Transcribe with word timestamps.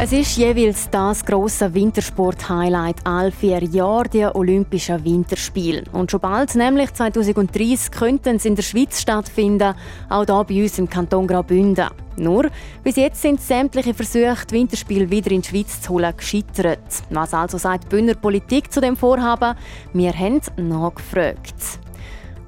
Es 0.00 0.12
ist 0.12 0.36
jeweils 0.36 0.88
das 0.90 1.24
große 1.24 1.74
Wintersport-Highlight 1.74 3.04
all 3.04 3.32
vier 3.32 3.64
Jahre 3.64 4.08
der 4.08 4.36
Olympischen 4.36 5.04
Winterspiele. 5.04 5.82
Und 5.90 6.12
schon 6.12 6.20
bald, 6.20 6.54
nämlich 6.54 6.94
2030, 6.94 7.90
könnten 7.90 8.38
sie 8.38 8.46
in 8.46 8.54
der 8.54 8.62
Schweiz 8.62 9.00
stattfinden, 9.00 9.74
auch 10.08 10.24
hier 10.24 10.44
bei 10.44 10.62
uns 10.62 10.78
im 10.78 10.88
Kanton 10.88 11.26
Graubünden. 11.26 11.88
Nur, 12.16 12.48
bis 12.84 12.94
jetzt 12.94 13.20
sind 13.20 13.40
sämtliche 13.40 13.92
Versuche, 13.92 14.46
die 14.48 14.54
Winterspiele 14.54 15.10
wieder 15.10 15.32
in 15.32 15.42
die 15.42 15.48
Schweiz 15.48 15.80
zu 15.80 15.94
holen, 15.94 16.16
gescheitert. 16.16 16.78
Was 17.10 17.34
also 17.34 17.58
sagt 17.58 17.84
die 17.84 17.88
Bündner 17.88 18.14
Politik 18.14 18.72
zu 18.72 18.80
dem 18.80 18.96
Vorhaben? 18.96 19.56
Wir 19.92 20.12
haben 20.12 20.40
nachgefragt. 20.56 21.80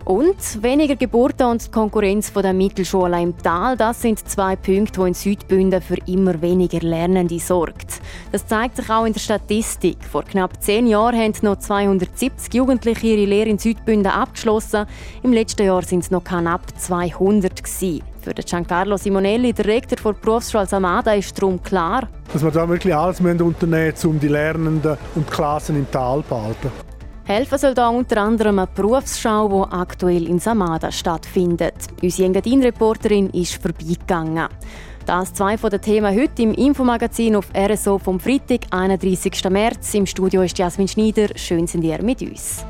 Und 0.04 0.62
weniger 0.62 0.96
Geburten 0.96 1.46
und 1.46 1.66
die 1.66 1.70
Konkurrenz 1.70 2.32
der 2.32 2.52
Mittelschulen 2.52 3.22
im 3.22 3.38
Tal, 3.38 3.76
das 3.76 4.00
sind 4.00 4.18
zwei 4.28 4.56
Punkte, 4.56 5.00
die 5.00 5.08
in 5.08 5.14
Südbünden 5.14 5.82
für 5.82 5.98
immer 6.06 6.40
weniger 6.40 6.80
Lernende 6.80 7.38
sorgt. 7.38 8.00
Das 8.32 8.46
zeigt 8.46 8.76
sich 8.76 8.88
auch 8.88 9.04
in 9.04 9.12
der 9.12 9.20
Statistik. 9.20 9.98
Vor 10.04 10.24
knapp 10.24 10.62
zehn 10.62 10.86
Jahren 10.86 11.16
haben 11.16 11.34
noch 11.42 11.58
270 11.58 12.52
Jugendliche 12.54 13.06
ihre 13.06 13.26
Lehre 13.26 13.50
in 13.50 13.58
Südbünden 13.58 14.10
abgeschlossen. 14.10 14.86
Im 15.22 15.32
letzten 15.32 15.66
Jahr 15.66 15.82
sind 15.82 16.00
es 16.00 16.10
noch 16.10 16.24
knapp 16.24 16.62
200 16.78 17.62
gewesen. 17.62 18.02
Für 18.22 18.34
Giancarlo 18.34 18.96
Simonelli, 18.96 19.52
der 19.52 19.66
Rektor 19.66 20.12
der 20.12 20.20
Berufsschule 20.20 20.66
Samada, 20.66 21.14
ist 21.14 21.36
darum 21.40 21.62
klar, 21.62 22.08
dass 22.32 22.42
wir 22.42 22.50
da 22.50 22.68
wirklich 22.68 22.94
alles 22.94 23.20
unternehmen 23.20 23.86
müssen, 23.86 24.10
um 24.10 24.20
die 24.20 24.28
Lernenden 24.28 24.96
und 25.14 25.28
die 25.28 25.32
Klassen 25.32 25.76
im 25.76 25.90
Tal 25.90 26.22
zu 26.22 26.28
behalten. 26.28 26.89
Helfen 27.30 27.58
soll 27.58 27.74
da 27.74 27.90
unter 27.90 28.22
anderem 28.22 28.58
eine 28.58 28.66
Berufsschau, 28.66 29.48
die 29.48 29.72
aktuell 29.72 30.26
in 30.26 30.40
Samada 30.40 30.90
stattfindet. 30.90 31.74
Unsere 32.02 32.26
Engadin-Reporterin 32.26 33.30
ist 33.30 33.62
vorbeigegangen. 33.62 34.48
Das 35.06 35.32
zwei 35.32 35.56
von 35.56 35.70
den 35.70 35.80
Themen 35.80 36.12
heute 36.12 36.42
im 36.42 36.52
Infomagazin 36.54 37.36
auf 37.36 37.46
RSO 37.56 37.98
vom 37.98 38.18
Freitag, 38.18 38.62
31. 38.72 39.44
März. 39.48 39.94
Im 39.94 40.06
Studio 40.06 40.42
ist 40.42 40.58
Jasmin 40.58 40.88
Schneider. 40.88 41.28
Schön 41.36 41.68
sind 41.68 41.84
ihr 41.84 42.02
mit 42.02 42.20
uns. 42.20 42.64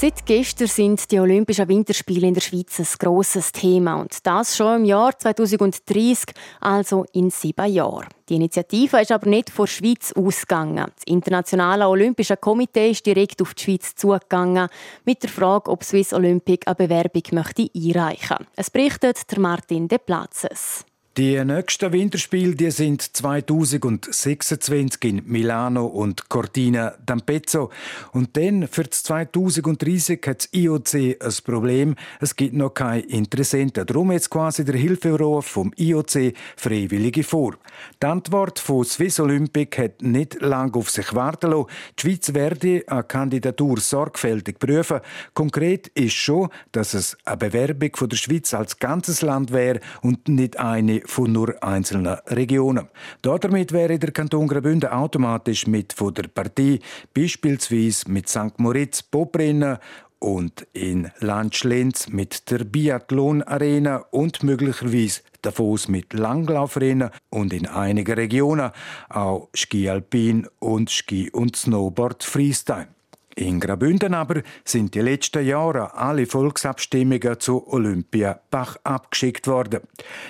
Seit 0.00 0.26
gestern 0.26 0.68
sind 0.68 1.10
die 1.10 1.18
Olympischen 1.18 1.66
Winterspiele 1.66 2.28
in 2.28 2.34
der 2.34 2.40
Schweiz 2.40 2.78
ein 2.78 2.86
grosses 3.00 3.50
Thema 3.50 3.96
und 3.96 4.24
das 4.24 4.56
schon 4.56 4.76
im 4.76 4.84
Jahr 4.84 5.18
2030, 5.18 6.36
also 6.60 7.04
in 7.14 7.30
sieben 7.30 7.66
Jahren. 7.66 8.06
Die 8.28 8.36
Initiative 8.36 9.00
ist 9.00 9.10
aber 9.10 9.28
nicht 9.28 9.50
von 9.50 9.66
der 9.66 9.72
Schweiz 9.72 10.12
ausgegangen. 10.12 10.86
Das 10.94 11.04
Internationale 11.04 11.88
Olympische 11.88 12.36
Komitee 12.36 12.92
ist 12.92 13.06
direkt 13.06 13.42
auf 13.42 13.54
die 13.54 13.64
Schweiz 13.64 13.96
zugegangen 13.96 14.68
mit 15.04 15.24
der 15.24 15.30
Frage, 15.30 15.68
ob 15.68 15.82
Swiss 15.82 16.12
Olympic 16.12 16.68
eine 16.68 16.76
Bewerbung 16.76 17.22
möchte 17.32 17.68
einreichen 17.74 18.36
möchte. 18.38 18.46
Es 18.54 18.70
berichtet 18.70 19.36
Martin 19.36 19.88
De 19.88 19.98
Platzes. 19.98 20.84
Die 21.18 21.44
nächsten 21.44 21.92
Winterspiele 21.92 22.54
die 22.54 22.70
sind 22.70 23.02
2026 23.02 25.04
in 25.04 25.22
Milano 25.26 25.86
und 25.86 26.28
Cortina 26.28 26.94
d'Ampezzo. 27.04 27.70
Und 28.12 28.36
dann 28.36 28.68
für 28.68 28.88
2030 28.88 30.24
hat 30.24 30.44
das 30.44 30.48
IOC 30.52 30.94
ein 30.94 31.34
Problem. 31.44 31.96
Es 32.20 32.36
gibt 32.36 32.54
noch 32.54 32.70
keine 32.70 33.00
Interessenten. 33.00 33.84
Darum 33.84 34.12
jetzt 34.12 34.30
quasi 34.30 34.64
der 34.64 34.76
Hilferuf 34.76 35.44
vom 35.44 35.72
IOC 35.76 36.34
Freiwillige 36.56 37.24
vor. 37.24 37.56
Die 38.00 38.06
Antwort 38.06 38.60
von 38.60 38.84
Swiss 38.84 39.18
Olympic 39.18 39.76
hat 39.76 40.00
nicht 40.00 40.40
lange 40.40 40.74
auf 40.74 40.88
sich 40.88 41.16
warten 41.16 41.50
lassen. 41.50 41.66
Die 41.98 42.02
Schweiz 42.02 42.32
werde 42.32 42.84
eine 42.86 43.02
Kandidatur 43.02 43.80
sorgfältig 43.80 44.60
prüfen. 44.60 45.00
Konkret 45.34 45.88
ist 45.88 46.14
schon, 46.14 46.48
dass 46.70 46.94
es 46.94 47.16
eine 47.24 47.38
Bewerbung 47.38 47.90
von 47.96 48.08
der 48.08 48.16
Schweiz 48.16 48.54
als 48.54 48.78
ganzes 48.78 49.22
Land 49.22 49.52
wäre 49.52 49.80
und 50.00 50.28
nicht 50.28 50.60
eine 50.60 51.07
von 51.08 51.32
nur 51.32 51.62
einzelnen 51.62 52.18
Regionen. 52.28 52.88
Damit 53.22 53.72
wäre 53.72 53.98
der 53.98 54.12
Kanton 54.12 54.46
Graubünden 54.46 54.90
automatisch 54.90 55.66
mit 55.66 55.92
von 55.92 56.14
der 56.14 56.28
Partie, 56.28 56.80
beispielsweise 57.14 58.10
mit 58.10 58.28
St. 58.28 58.58
Moritz, 58.58 59.02
Poprennen 59.02 59.78
und 60.18 60.66
in 60.72 61.10
Landschlenz 61.20 62.08
mit 62.08 62.50
der 62.50 62.64
Biathlon 62.64 63.42
Arena 63.42 64.04
und 64.10 64.42
möglicherweise 64.42 65.22
Davos 65.42 65.88
mit 65.88 66.12
Langlaufrennen 66.12 67.10
und 67.30 67.52
in 67.52 67.66
einigen 67.66 68.14
Regionen 68.14 68.72
auch 69.08 69.48
Ski 69.54 69.88
Alpin 69.88 70.46
und 70.58 70.90
Ski 70.90 71.30
und 71.30 71.56
Snowboard 71.56 72.24
Freestyle. 72.24 72.88
In 73.38 73.60
Graubünden 73.60 74.14
aber 74.14 74.42
sind 74.64 74.96
die 74.96 75.00
letzten 75.00 75.46
Jahre 75.46 75.94
alle 75.94 76.26
Volksabstimmungen 76.26 77.38
zu 77.38 77.72
Olympia 77.72 78.40
Bach 78.50 78.76
abgeschickt 78.82 79.46
worden. 79.46 79.82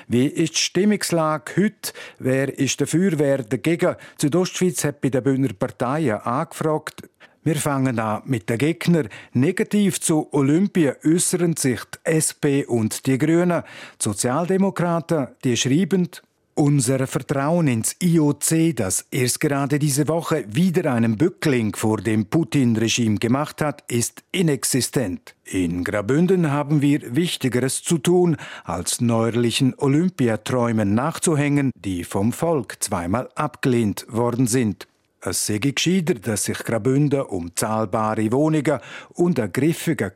Wie 0.09 0.27
ist 0.27 0.53
die 0.53 0.59
Stimmungslage 0.59 1.53
heute? 1.57 1.93
Wer 2.19 2.59
ist 2.59 2.83
dafür, 2.83 3.19
wer 3.19 3.39
dagegen? 3.39 3.97
Südostschweiz 4.21 4.85
hat 4.85 5.01
bei 5.01 5.09
den 5.09 5.23
Bündner 5.23 5.55
Parteien 5.59 6.19
angefragt. 6.19 7.09
Wir 7.45 7.57
fangen 7.57 7.99
an 7.99 8.25
mit 8.27 8.51
den 8.51 8.59
Gegnern. 8.59 9.09
Negativ 9.33 10.03
zu 10.03 10.29
Olympia 10.33 10.97
äußern 11.03 11.57
sich 11.57 11.81
die 11.85 12.11
SP 12.13 12.69
und 12.69 13.07
die 13.07 13.17
Grünen. 13.17 13.63
Die 13.63 14.05
Sozialdemokraten, 14.05 15.29
die 15.45 15.57
schreiben, 15.57 16.11
unser 16.59 17.07
Vertrauen 17.07 17.69
ins 17.69 17.95
IOC, 18.01 18.75
das 18.75 19.07
erst 19.13 19.39
gerade 19.39 19.79
diese 19.79 20.09
Woche 20.09 20.45
wieder 20.49 20.93
einen 20.93 21.17
Bückling 21.17 21.77
vor 21.77 21.99
dem 21.99 22.27
Putin-Regime 22.27 23.19
gemacht 23.19 23.63
hat, 23.63 23.85
ist 23.87 24.25
inexistent. 24.33 25.37
In 25.45 25.85
Grabünden 25.85 26.51
haben 26.51 26.83
wir 26.83 27.15
Wichtigeres 27.15 27.83
zu 27.85 27.99
tun, 27.99 28.37
als 28.65 29.01
neuerlichen 29.01 29.75
Olympiaträumen 29.79 30.95
nachzuhängen, 30.95 31.71
die 31.77 32.03
vom 32.03 32.33
Volk 32.33 32.79
zweimal 32.81 33.29
abgelehnt 33.37 34.07
worden 34.09 34.49
sind. 34.49 34.89
Es 35.21 35.47
sei 35.47 35.59
gescheiter, 35.59 36.15
dass 36.15 36.45
sich 36.45 36.59
Grabünden 36.59 37.23
um 37.23 37.55
zahlbare 37.55 38.33
Wohnungen 38.33 38.81
und 39.15 39.39
einen 39.39 39.53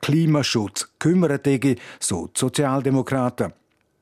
Klimaschutz 0.00 0.92
kümmert, 0.98 1.48
so 2.00 2.30
Sozialdemokraten. 2.34 3.52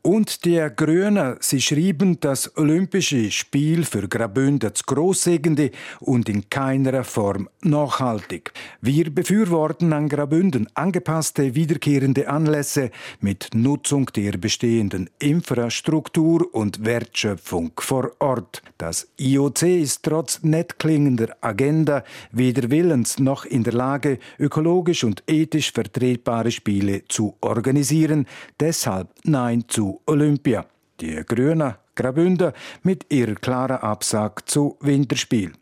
Und 0.03 0.47
die 0.47 0.67
Grünen, 0.77 1.37
sie 1.41 1.61
schrieben, 1.61 2.19
das 2.21 2.57
Olympische 2.57 3.31
Spiel 3.31 3.85
für 3.85 4.09
Graubünden 4.09 4.75
zu 4.75 4.85
großsägende 4.87 5.73
und 6.01 6.27
in 6.31 6.49
keiner 6.49 7.05
Form 7.05 7.51
nachhaltig. 7.61 8.55
Wir 8.81 9.15
befürworten 9.15 9.93
an 9.93 10.09
Graubünden 10.09 10.69
angepasste 10.73 11.55
wiederkehrende 11.55 12.31
Anlässe 12.31 12.91
mit 13.21 13.51
Nutzung 13.53 14.07
der 14.17 14.39
bestehenden 14.39 15.11
Infrastruktur 15.19 16.49
und 16.55 16.83
Wertschöpfung 16.83 17.73
vor 17.79 18.13
Ort. 18.21 18.63
Das 18.79 19.07
IOC 19.19 19.63
ist 19.65 20.05
trotz 20.05 20.43
nett 20.43 20.79
klingender 20.79 21.37
Agenda 21.43 22.05
weder 22.33 22.71
willens 22.71 23.19
noch 23.19 23.45
in 23.45 23.65
der 23.65 23.75
Lage, 23.75 24.19
ökologisch 24.39 25.05
und 25.05 25.23
ethisch 25.27 25.73
vertretbare 25.73 26.51
Spiele 26.51 27.03
zu 27.07 27.37
organisieren. 27.43 28.27
Deshalb 28.59 29.11
Nein 29.25 29.65
zu 29.69 29.90
Olympia. 30.07 30.65
Die 31.01 31.23
Grünen 31.27 31.75
Graubünden 31.95 32.53
mit 32.83 33.07
ihrer 33.13 33.35
klaren 33.35 33.79
Absage 33.79 34.45
zu 34.47 34.77
Winterspiel. 34.81 35.53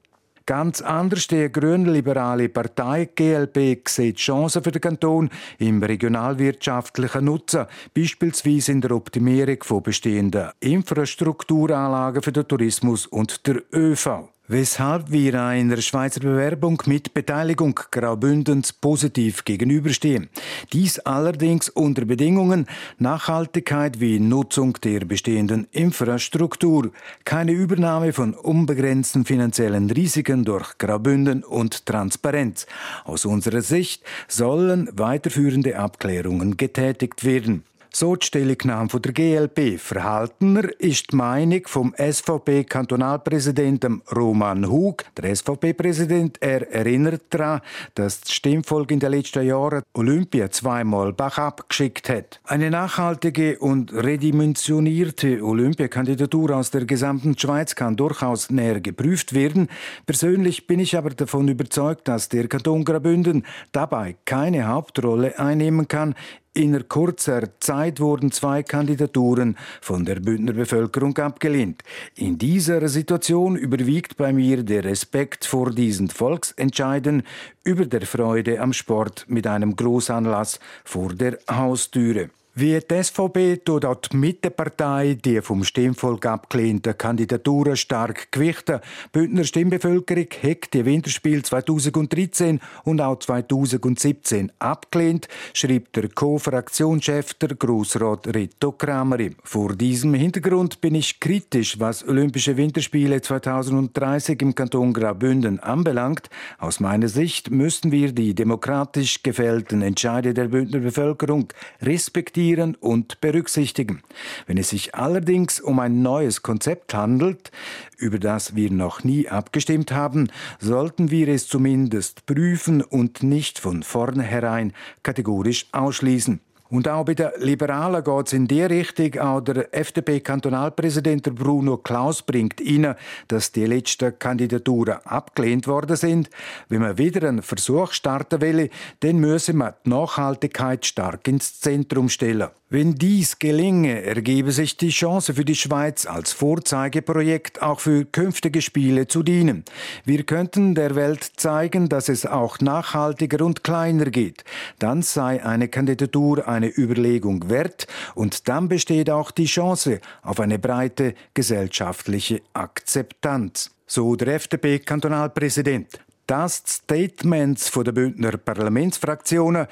Ganz 0.47 0.81
anders 0.81 1.27
die 1.27 1.53
grünliberale 1.53 2.49
Partei 2.49 3.05
GLP 3.15 3.87
sieht 3.87 4.17
Chancen 4.17 4.63
für 4.63 4.71
den 4.71 4.81
Kanton 4.81 5.29
im 5.59 5.83
regionalwirtschaftlichen 5.83 7.27
Nutzen, 7.27 7.67
beispielsweise 7.93 8.73
in 8.73 8.81
der 8.81 8.93
Optimierung 8.93 9.63
von 9.63 9.83
bestehenden 9.83 10.49
Infrastrukturanlagen 10.61 12.23
für 12.23 12.33
den 12.33 12.49
Tourismus 12.49 13.07
und 13.07 13.47
der 13.47 13.63
ÖV 13.75 14.31
weshalb 14.49 15.11
wir 15.13 15.43
einer 15.43 15.81
Schweizer 15.81 16.21
Bewerbung 16.21 16.83
mit 16.87 17.15
Beteiligung 17.15 17.79
Graubündens 17.91 18.73
positiv 18.73 19.45
gegenüberstehen. 19.45 20.31
Dies 20.73 20.99
allerdings 21.01 21.69
unter 21.69 22.07
Bedingungen 22.07 22.67
Nachhaltigkeit 22.99 24.01
wie 24.01 24.19
Nutzung 24.19 24.73
der 24.83 25.01
bestehenden 25.01 25.69
Infrastruktur, 25.71 26.91
keine 27.25 27.53
Übernahme 27.53 28.13
von 28.13 28.35
unbegrenzten 28.35 29.25
finanziellen 29.27 29.91
Risiken 29.91 30.45
durch 30.45 30.79
Graubünden 30.79 31.45
und 31.45 31.85
Transparenz. 31.85 32.67
Aus 33.05 33.27
unserer 33.27 33.63
Sicht 33.63 34.03
sollen 34.27 34.89
weiterführende 34.93 35.79
Abklärungen 35.79 36.57
getätigt 36.57 37.25
werden. 37.25 37.65
So 37.91 38.17
die 38.17 38.27
Stellungnahme 38.27 38.89
der 38.89 39.13
GLP. 39.13 39.79
Verhaltener 39.79 40.69
ist 40.79 41.13
die 41.13 41.17
Meinung 41.17 41.63
vom 41.67 41.95
SVP-Kantonalpräsidenten 41.97 44.03
Roman 44.15 44.71
Hug. 44.71 45.07
Der 45.17 45.35
SVP-Präsident 45.35 46.37
er 46.41 46.71
erinnert 46.71 47.23
daran, 47.31 47.63
dass 47.95 48.21
das 48.21 48.33
Stimmvolk 48.33 48.91
in 48.91 49.01
den 49.01 49.13
letzten 49.13 49.47
Jahren 49.47 49.83
Olympia 49.95 50.51
zweimal 50.51 51.15
backup 51.15 51.67
geschickt 51.69 52.11
hat. 52.11 52.41
Eine 52.45 52.71
nachhaltige 52.71 53.59
und 53.59 53.93
redimensionierte 53.93 55.43
Olympiakandidatur 55.43 56.57
aus 56.57 56.71
der 56.71 56.85
gesamten 56.85 57.37
Schweiz 57.39 57.75
kann 57.75 57.97
durchaus 57.97 58.51
näher 58.51 58.81
geprüft 58.81 59.33
werden. 59.33 59.69
Persönlich 60.07 60.67
bin 60.67 60.79
ich 60.79 60.95
aber 60.97 61.11
davon 61.11 61.49
überzeugt, 61.49 62.07
dass 62.07 62.29
der 62.29 62.47
Kanton 62.49 62.85
Graubünden 62.85 63.47
dabei 63.73 64.17
keine 64.25 64.69
Hauptrolle 64.69 65.39
einnehmen 65.39 65.89
kann. 65.89 66.15
In 66.55 66.89
kurzer 66.89 67.61
Zeit 67.61 68.01
wurden 68.01 68.33
zwei 68.33 68.63
Kandidaturen 68.63 69.57
von 69.81 70.05
der 70.05 70.17
Bündner 70.17 70.55
Bevölkerung 70.55 71.17
abgelehnt. 71.19 71.83
In 72.17 72.39
dieser 72.39 72.89
Situation 72.89 73.55
überwiegt 73.55 74.17
bei 74.17 74.33
mir 74.33 74.63
der 74.63 74.85
Respekt 74.85 75.45
vor 75.45 75.71
diesen 75.71 76.09
Volksentscheiden 76.09 77.23
über 77.65 77.87
der 77.87 78.03
Freude 78.03 78.61
am 78.61 78.73
Sport 78.73 79.27
mit 79.29 79.47
einem 79.47 79.77
Großanlass 79.77 80.59
vor 80.85 81.15
der 81.15 81.39
Haustüre. 81.51 82.31
Wie 82.61 82.77
die 82.81 83.05
SVP 83.05 83.59
tut 83.59 83.85
auch 83.85 84.01
die 84.01 84.17
Mittepartei 84.17 85.15
die 85.15 85.41
vom 85.43 85.63
Stimmvolk 85.63 86.27
abgelehnten 86.27 86.99
Kandidaturen 86.99 87.77
stark 87.77 88.33
gewichten. 88.33 88.81
Bündner 89.13 89.45
Stimmbevölkerung 89.45 90.27
hat 90.43 90.75
die 90.75 90.85
Winterspiel 90.85 91.45
2013 91.45 92.59
und 92.83 93.01
auch 93.01 93.21
2017 93.21 94.51
abgelehnt, 94.59 95.29
schreibt 95.55 95.95
der 95.95 96.09
Co-Fraktionschef 96.09 97.35
der 97.35 97.55
Grossrat 97.55 98.27
Rito 98.35 98.73
Krameri. 98.73 99.37
Vor 99.45 99.77
diesem 99.77 100.15
Hintergrund 100.15 100.81
bin 100.81 100.97
ich 100.97 101.21
kritisch, 101.21 101.79
was 101.79 102.09
Olympische 102.09 102.57
Winterspiele 102.57 103.23
2030 103.23 104.43
im 104.43 104.57
Kanton 104.57 104.93
Graubünden 104.93 105.61
anbelangt. 105.61 106.29
Aus 106.59 106.81
meiner 106.81 107.07
Sicht 107.07 107.53
müssen 107.53 107.93
wir 107.93 108.11
die 108.11 108.35
demokratisch 108.35 109.23
gefällten 109.23 109.81
Entscheide 109.81 110.35
der 110.35 110.49
Bündner 110.49 110.81
Bevölkerung 110.81 111.53
respektieren 111.81 112.48
diskutieren 112.49 112.77
und 112.77 113.21
berücksichtigen. 113.21 114.03
Wenn 114.47 114.59
es 114.59 114.71
sich 114.71 114.95
allerdings 114.95 115.61
um 115.61 115.79
ein 115.81 116.03
neues 116.03 116.43
Konzept 116.43 116.95
handelt, 116.95 117.51
über 117.99 118.19
das 118.19 118.55
wir 118.55 118.71
noch 118.71 119.05
nie 119.05 119.29
abgestimmt 119.29 119.93
haben, 119.93 120.29
sollten 120.59 121.11
wir 121.11 121.29
es 121.29 121.47
zumindest 121.49 122.27
prüfen 122.27 122.83
und 122.83 123.23
nicht 123.23 123.59
von 123.59 123.83
vornherein 123.83 124.73
kategorisch 125.03 125.67
ausschließen. 125.73 126.41
Und 126.71 126.87
auch 126.87 127.05
bei 127.05 127.15
den 127.15 127.31
Liberalen 127.39 128.05
geht 128.05 128.27
es 128.27 128.33
in 128.35 128.47
die 128.47 128.63
Richtung. 128.63 129.19
Auch 129.21 129.41
der 129.41 129.75
FDP-Kantonalpräsident 129.75 131.35
Bruno 131.35 131.79
Klaus 131.79 132.23
bringt 132.23 132.61
Ihnen, 132.61 132.95
dass 133.29 133.53
die 133.53 133.65
letzten 133.65 134.19
Kandidaturen 134.19 134.99
abgelehnt 135.05 135.67
worden 135.67 135.97
sind. 135.97 136.29
Wenn 136.69 136.83
man 136.83 136.99
wieder 136.99 137.27
einen 137.27 137.43
Versuch 137.43 137.93
starten 137.93 138.41
will, 138.41 138.69
dann 139.01 139.19
müssen 139.19 139.59
wir 139.59 139.77
die 139.85 139.91
Nachhaltigkeit 139.91 140.85
stark 140.85 141.27
ins 141.27 141.61
Zentrum 141.61 142.09
stellen. 142.09 142.49
Wenn 142.71 142.97
dies 142.97 143.39
gelinge, 143.39 144.03
ergebe 144.03 144.53
sich 144.53 144.77
die 144.77 144.91
Chance 144.91 145.33
für 145.33 145.47
die 145.47 145.55
Schweiz 145.55 146.05
als 146.05 146.33
Vorzeigeprojekt 146.33 147.63
auch 147.63 147.81
für 147.81 148.05
künftige 148.05 148.61
Spiele 148.61 149.09
zu 149.09 149.23
dienen. 149.23 149.65
Wir 150.05 150.23
könnten 150.25 150.75
der 150.75 150.95
Welt 150.95 151.25
zeigen, 151.37 151.89
dass 151.89 152.11
es 152.11 152.27
auch 152.27 152.61
nachhaltiger 152.61 153.43
und 153.43 153.65
kleiner 153.65 154.11
geht. 154.11 154.45
Dann 154.79 155.01
sei 155.01 155.43
eine 155.43 155.69
Kandidatur 155.69 156.47
eine 156.59 156.77
Überlegung 156.77 157.49
wert 157.49 157.87
und 158.15 158.49
dann 158.49 158.69
besteht 158.69 159.11
auch 159.11 159.31
die 159.31 159.47
Chance 159.47 160.01
auf 160.23 160.41
eine 160.41 160.59
breite 160.59 161.15
gesellschaftliche 161.33 162.43
Akzeptanz. 162.53 163.71
So 163.87 164.17
der 164.17 164.35
FDP-Kantonalpräsident. 164.35 166.01
Das 166.27 166.63
Statements 166.67 167.71
der 167.71 167.93
Bündner 167.93 168.37
Parlamentsfraktionen 168.37 169.67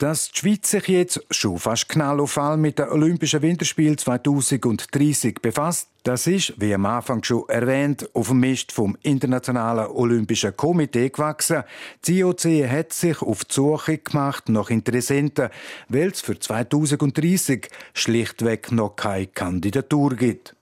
dass 0.00 0.30
die 0.30 0.38
Schweiz 0.38 0.70
sich 0.70 0.88
jetzt 0.88 1.26
schon 1.30 1.58
fast 1.58 1.88
knall 1.90 2.20
auf 2.20 2.32
Fall 2.32 2.56
mit 2.56 2.78
den 2.78 2.88
Olympischen 2.88 3.42
Winterspielen 3.42 3.98
2030 3.98 5.40
befasst, 5.42 5.88
das 6.04 6.26
ist, 6.26 6.54
wie 6.58 6.72
am 6.72 6.86
Anfang 6.86 7.22
schon 7.22 7.46
erwähnt, 7.48 8.08
auf 8.14 8.28
dem 8.28 8.40
Mist 8.40 8.72
vom 8.72 8.96
Internationalen 9.02 9.88
Olympischen 9.88 10.56
Komitee 10.56 11.10
gewachsen. 11.10 11.64
Die 12.06 12.20
IOC 12.20 12.66
hat 12.66 12.94
sich 12.94 13.20
auf 13.20 13.44
die 13.44 13.52
Suche 13.52 13.98
gemacht 13.98 14.48
nach 14.48 14.70
Interessenten, 14.70 15.50
weil 15.90 16.08
es 16.08 16.22
für 16.22 16.38
2030 16.38 17.68
schlichtweg 17.92 18.72
noch 18.72 18.96
keine 18.96 19.26
Kandidatur 19.26 20.16
gibt. 20.16 20.56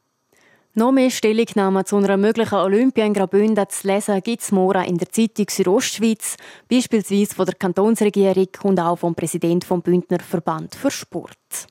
Noch 0.78 0.92
mehr 0.92 1.10
Stellungnahmen 1.10 1.84
zu 1.84 1.96
einer 1.96 2.16
möglichen 2.16 2.54
Olympia 2.54 3.04
in 3.04 3.12
Graubünden 3.12 3.68
zu 3.68 3.88
lesen 3.88 4.22
gibt 4.22 4.42
es 4.42 4.52
morgen 4.52 4.84
in 4.84 4.96
der 4.96 5.08
Zeitung 5.08 5.46
Südostschweiz, 5.50 6.36
beispielsweise 6.70 7.34
von 7.34 7.46
der 7.46 7.56
Kantonsregierung 7.56 8.46
und 8.62 8.78
auch 8.78 8.94
vom 8.94 9.12
Präsidenten 9.12 9.66
vom 9.66 9.82
Bündner 9.82 10.20
Verband 10.20 10.76
für 10.76 10.92
Sport. 10.92 11.66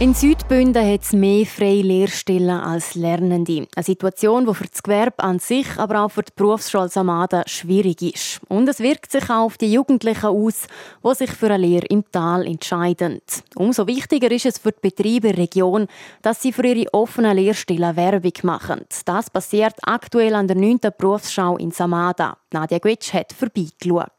In 0.00 0.12
Südbünden 0.12 0.84
hat 0.84 1.02
es 1.02 1.12
mehr 1.12 1.46
freie 1.46 1.80
Lehrstellen 1.80 2.50
als 2.50 2.96
Lernende. 2.96 3.68
Eine 3.76 3.84
Situation, 3.84 4.44
die 4.44 4.52
für 4.52 4.66
das 4.66 4.82
Gewerbe 4.82 5.22
an 5.22 5.38
sich, 5.38 5.68
aber 5.78 6.02
auch 6.02 6.08
für 6.08 6.24
die 6.24 6.32
Berufsschule 6.34 6.88
Samada 6.88 7.44
schwierig 7.46 8.02
ist. 8.02 8.40
Und 8.48 8.68
es 8.68 8.80
wirkt 8.80 9.12
sich 9.12 9.30
auch 9.30 9.44
auf 9.44 9.56
die 9.56 9.72
Jugendlichen 9.72 10.26
aus, 10.26 10.66
die 11.04 11.14
sich 11.14 11.30
für 11.30 11.46
eine 11.46 11.58
Lehre 11.58 11.86
im 11.86 12.04
Tal 12.10 12.44
entscheiden. 12.44 13.20
Umso 13.54 13.86
wichtiger 13.86 14.32
ist 14.32 14.46
es 14.46 14.58
für 14.58 14.72
die 14.72 14.80
Betriebe 14.82 15.28
der 15.28 15.38
Region, 15.38 15.86
dass 16.22 16.42
sie 16.42 16.52
für 16.52 16.66
ihre 16.66 16.92
offenen 16.92 17.36
Lehrstellen 17.36 17.94
Werbung 17.94 18.32
machen. 18.42 18.80
Das 19.04 19.30
passiert 19.30 19.76
aktuell 19.82 20.34
an 20.34 20.48
der 20.48 20.56
9. 20.56 20.80
Berufsschau 20.98 21.56
in 21.56 21.70
Samada. 21.70 22.36
Nadia 22.52 22.78
Gwetsch 22.78 23.14
hat 23.14 23.32
vorbeigeschaut. 23.32 24.10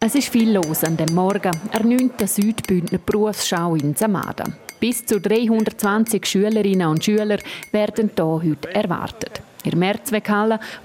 Es 0.00 0.14
ist 0.14 0.30
viel 0.30 0.54
los 0.54 0.84
an 0.84 0.96
dem 0.96 1.14
Morgen, 1.14 1.52
der 1.74 1.84
9. 1.84 2.12
Südbündner 2.24 2.98
Berufsschau 2.98 3.74
in 3.74 3.94
Samada. 3.94 4.44
Bis 4.80 5.04
zu 5.04 5.20
320 5.20 6.24
Schülerinnen 6.24 6.88
und 6.88 7.04
Schüler 7.04 7.38
werden 7.72 8.10
hier 8.14 8.24
heute 8.24 8.74
erwartet. 8.74 9.42
In 9.64 9.72
der 9.72 9.80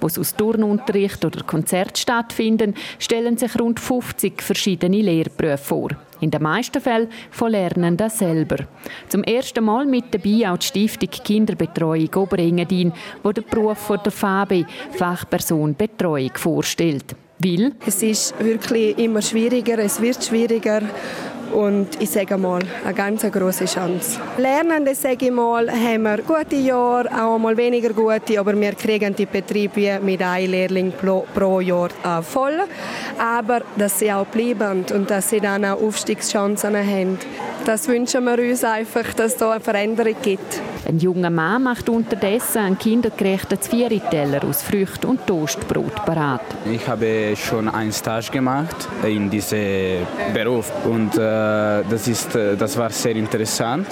wo 0.02 0.08
es 0.08 0.18
aus 0.18 0.36
Turnunterricht 0.36 1.24
oder 1.24 1.44
Konzert 1.44 1.98
stattfinden, 1.98 2.74
stellen 2.98 3.38
sich 3.38 3.58
rund 3.60 3.80
50 3.80 4.42
verschiedene 4.42 5.02
Lehrberufe 5.02 5.64
vor. 5.64 5.90
In 6.22 6.32
den 6.32 6.42
meisten 6.42 6.82
Fällen 6.82 7.10
von 7.30 7.52
Lernenden 7.52 8.10
selber. 8.10 8.66
Zum 9.10 9.24
ersten 9.24 9.64
Mal 9.64 9.86
mit 9.86 10.06
dabei 10.12 10.50
auch 10.50 10.58
die 10.58 10.66
Stiftung 10.66 11.10
Kinderbetreuung 11.10 12.14
Oberengadin, 12.16 12.92
wo 13.22 13.32
der 13.32 13.44
Beruf 13.44 13.78
von 13.78 14.00
der 14.04 14.12
Fabi 14.12 14.66
Fachperson 14.98 15.76
Betreuung 15.76 16.32
vorstellt. 16.36 17.16
Will? 17.40 17.74
Es 17.86 18.02
ist 18.02 18.34
wirklich 18.40 18.98
immer 18.98 19.22
schwieriger, 19.22 19.78
es 19.80 20.02
wird 20.02 20.24
schwieriger 20.24 20.82
und 21.54 21.88
ich 22.00 22.10
sage 22.10 22.38
mal, 22.38 22.62
eine 22.84 22.94
ganz 22.94 23.22
große 23.22 23.66
Chance. 23.66 24.20
Lernende, 24.38 24.96
sage 24.96 25.26
ich 25.26 25.32
mal, 25.32 25.70
haben 25.70 26.04
wir 26.04 26.18
gute 26.18 26.56
Jahre, 26.56 27.10
auch 27.24 27.38
mal 27.38 27.56
weniger 27.56 27.94
gute, 27.94 28.40
aber 28.40 28.60
wir 28.60 28.74
kriegen 28.74 29.16
die 29.16 29.26
Betriebe 29.26 30.00
mit 30.02 30.22
einem 30.22 30.52
Lehrling 30.52 30.92
pro, 30.92 31.26
pro 31.34 31.60
Jahr 31.60 31.90
äh, 32.04 32.22
voll. 32.22 32.60
Aber 33.18 33.62
dass 33.78 34.00
sie 34.00 34.12
auch 34.12 34.26
bleiben 34.26 34.86
und 34.94 35.10
dass 35.10 35.30
sie 35.30 35.40
dann 35.40 35.66
auch 35.66 35.82
Aufstiegschancen 35.82 36.76
haben, 36.76 37.18
das 37.66 37.88
wünschen 37.88 38.26
wir 38.26 38.38
uns 38.40 38.64
einfach, 38.64 39.14
dass 39.14 39.34
es 39.34 39.38
da 39.38 39.52
eine 39.52 39.62
Veränderung 39.62 40.16
gibt. 40.22 40.62
Ein 40.86 41.00
junger 41.00 41.30
Mann 41.30 41.64
macht 41.64 41.88
unterdessen 41.88 42.58
einen 42.58 42.78
kindergerechten 42.78 43.62
Zvieri-Teller 43.62 44.44
aus 44.44 44.62
Früchten 44.64 45.08
und 45.08 45.26
Toastbrot 45.26 45.96
parat. 46.06 46.42
Ich 46.70 46.86
habe 46.88 47.34
schon 47.38 47.70
einen 47.70 47.94
Stage 47.94 48.32
gemacht 48.32 48.90
in 49.04 49.30
diesem 49.30 50.06
Beruf 50.34 50.72
und 50.86 51.18
äh, 51.18 51.22
das, 51.90 52.08
ist, 52.08 52.36
äh, 52.36 52.56
das 52.56 52.78
war 52.78 52.90
sehr 52.90 53.16
interessant. 53.16 53.88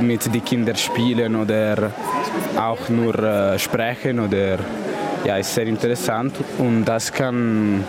Mit 0.00 0.32
den 0.32 0.44
Kindern 0.44 0.76
spielen 0.76 1.36
oder 1.36 1.92
auch 2.56 2.88
nur 2.88 3.16
äh, 3.18 3.58
sprechen 3.58 4.18
oder 4.20 4.58
ja, 5.24 5.36
ist 5.36 5.54
sehr 5.54 5.66
interessant. 5.66 6.34
Und 6.58 6.84
das 6.84 7.12
kann 7.12 7.84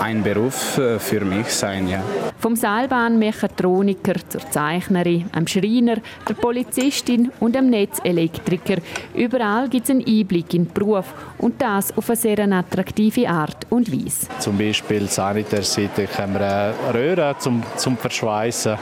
ein 0.00 0.22
Beruf 0.22 0.78
äh, 0.78 0.98
für 0.98 1.20
mich 1.20 1.48
sein, 1.48 1.88
ja. 1.88 2.02
Vom 2.38 2.56
Seilbahnmechatroniker 2.56 4.14
zur 4.28 4.50
Zeichnerin, 4.50 5.26
einem 5.32 5.46
Schreiner, 5.46 5.96
der 6.28 6.34
Polizistin 6.34 7.30
und 7.38 7.54
dem 7.54 7.68
Netzelektriker. 7.68 8.76
Überall 9.14 9.68
gibt 9.68 9.84
es 9.84 9.90
einen 9.90 10.04
Einblick 10.06 10.54
in 10.54 10.64
den 10.64 10.72
Beruf 10.72 11.12
und 11.38 11.60
das 11.60 11.96
auf 11.96 12.08
eine 12.08 12.16
sehr 12.16 12.38
attraktive 12.38 13.28
Art 13.28 13.66
und 13.68 13.92
Weise. 13.92 14.26
Zum 14.38 14.56
Beispiel 14.56 15.06
Sanitärseite 15.06 16.08
haben 16.16 16.34
wir 16.34 16.74
Röhren 16.94 17.34
zum, 17.38 17.62
zum 17.76 17.96
Verschweißen 17.98 18.78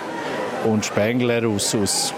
und 0.65 0.85
Spengler 0.85 1.47
aus, 1.49 1.75
aus 1.75 2.15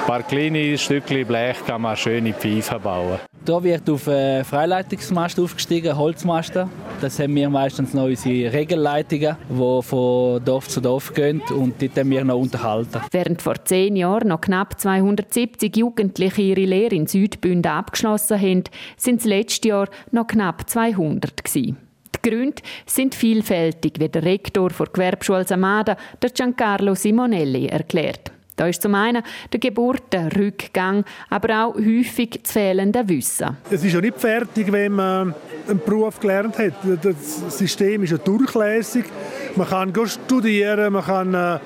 ein 0.00 0.06
paar 0.06 0.22
kleine 0.22 0.76
Stückchen 0.78 1.26
Blech 1.26 1.56
kann 1.66 1.82
man 1.82 1.96
schöne 1.96 2.32
Pfeifen 2.32 2.80
bauen. 2.80 3.18
Hier 3.46 3.62
wird 3.62 3.88
auf 3.88 4.08
einen 4.08 4.44
Freileitungsmast 4.44 5.40
aufgestiegen, 5.40 5.96
Holzmasten. 5.96 6.68
Das 7.00 7.18
haben 7.18 7.34
wir 7.34 7.48
meistens 7.48 7.94
noch 7.94 8.04
unsere 8.04 8.52
Regelleitungen, 8.52 9.36
die 9.48 9.82
von 9.82 10.44
Dorf 10.44 10.68
zu 10.68 10.80
Dorf 10.80 11.14
gehen 11.14 11.40
und 11.56 11.80
die 11.80 11.90
wir 11.94 12.24
noch 12.24 12.38
unterhalten. 12.38 13.00
Während 13.10 13.40
vor 13.40 13.54
zehn 13.64 13.96
Jahren 13.96 14.28
noch 14.28 14.40
knapp 14.40 14.78
270 14.78 15.76
Jugendliche 15.76 16.42
ihre 16.42 16.60
Lehre 16.60 16.94
in 16.94 17.06
Südbünden 17.06 17.70
abgeschlossen 17.70 18.38
haben, 18.38 18.64
sind 18.96 19.20
es 19.20 19.26
letztes 19.26 19.68
Jahr 19.68 19.88
noch 20.10 20.26
knapp 20.26 20.68
200 20.68 21.42
gewesen. 21.42 21.87
Die 22.24 22.30
Gründe 22.30 22.62
sind 22.86 23.14
vielfältig, 23.14 23.94
wie 23.98 24.08
der 24.08 24.24
Rektor 24.24 24.70
der 24.70 24.86
Gewerbeschule 24.86 25.46
Samada, 25.46 25.96
der 26.20 26.30
Giancarlo 26.30 26.94
Simonelli, 26.94 27.66
erklärt. 27.66 28.32
Da 28.58 28.66
ist 28.66 28.82
zum 28.82 28.96
einen 28.96 29.22
der 29.52 29.60
Geburtenrückgang, 29.60 31.04
aber 31.30 31.64
auch 31.64 31.74
häufig 31.76 32.40
das 32.42 32.52
fehlende 32.52 33.08
Wissen. 33.08 33.56
Es 33.70 33.84
ist 33.84 33.92
ja 33.92 34.00
nicht 34.00 34.18
fertig, 34.18 34.72
wenn 34.72 34.92
man 34.92 35.32
einen 35.68 35.78
Beruf 35.78 36.18
gelernt 36.18 36.58
hat. 36.58 36.72
Das 37.00 37.56
System 37.56 38.02
ist 38.02 38.10
ja 38.10 38.18
durchlässig. 38.18 39.04
Man 39.54 39.68
kann 39.68 39.92
studieren, 40.08 40.92
man 40.92 41.04
kann 41.04 41.34
äh, 41.34 41.58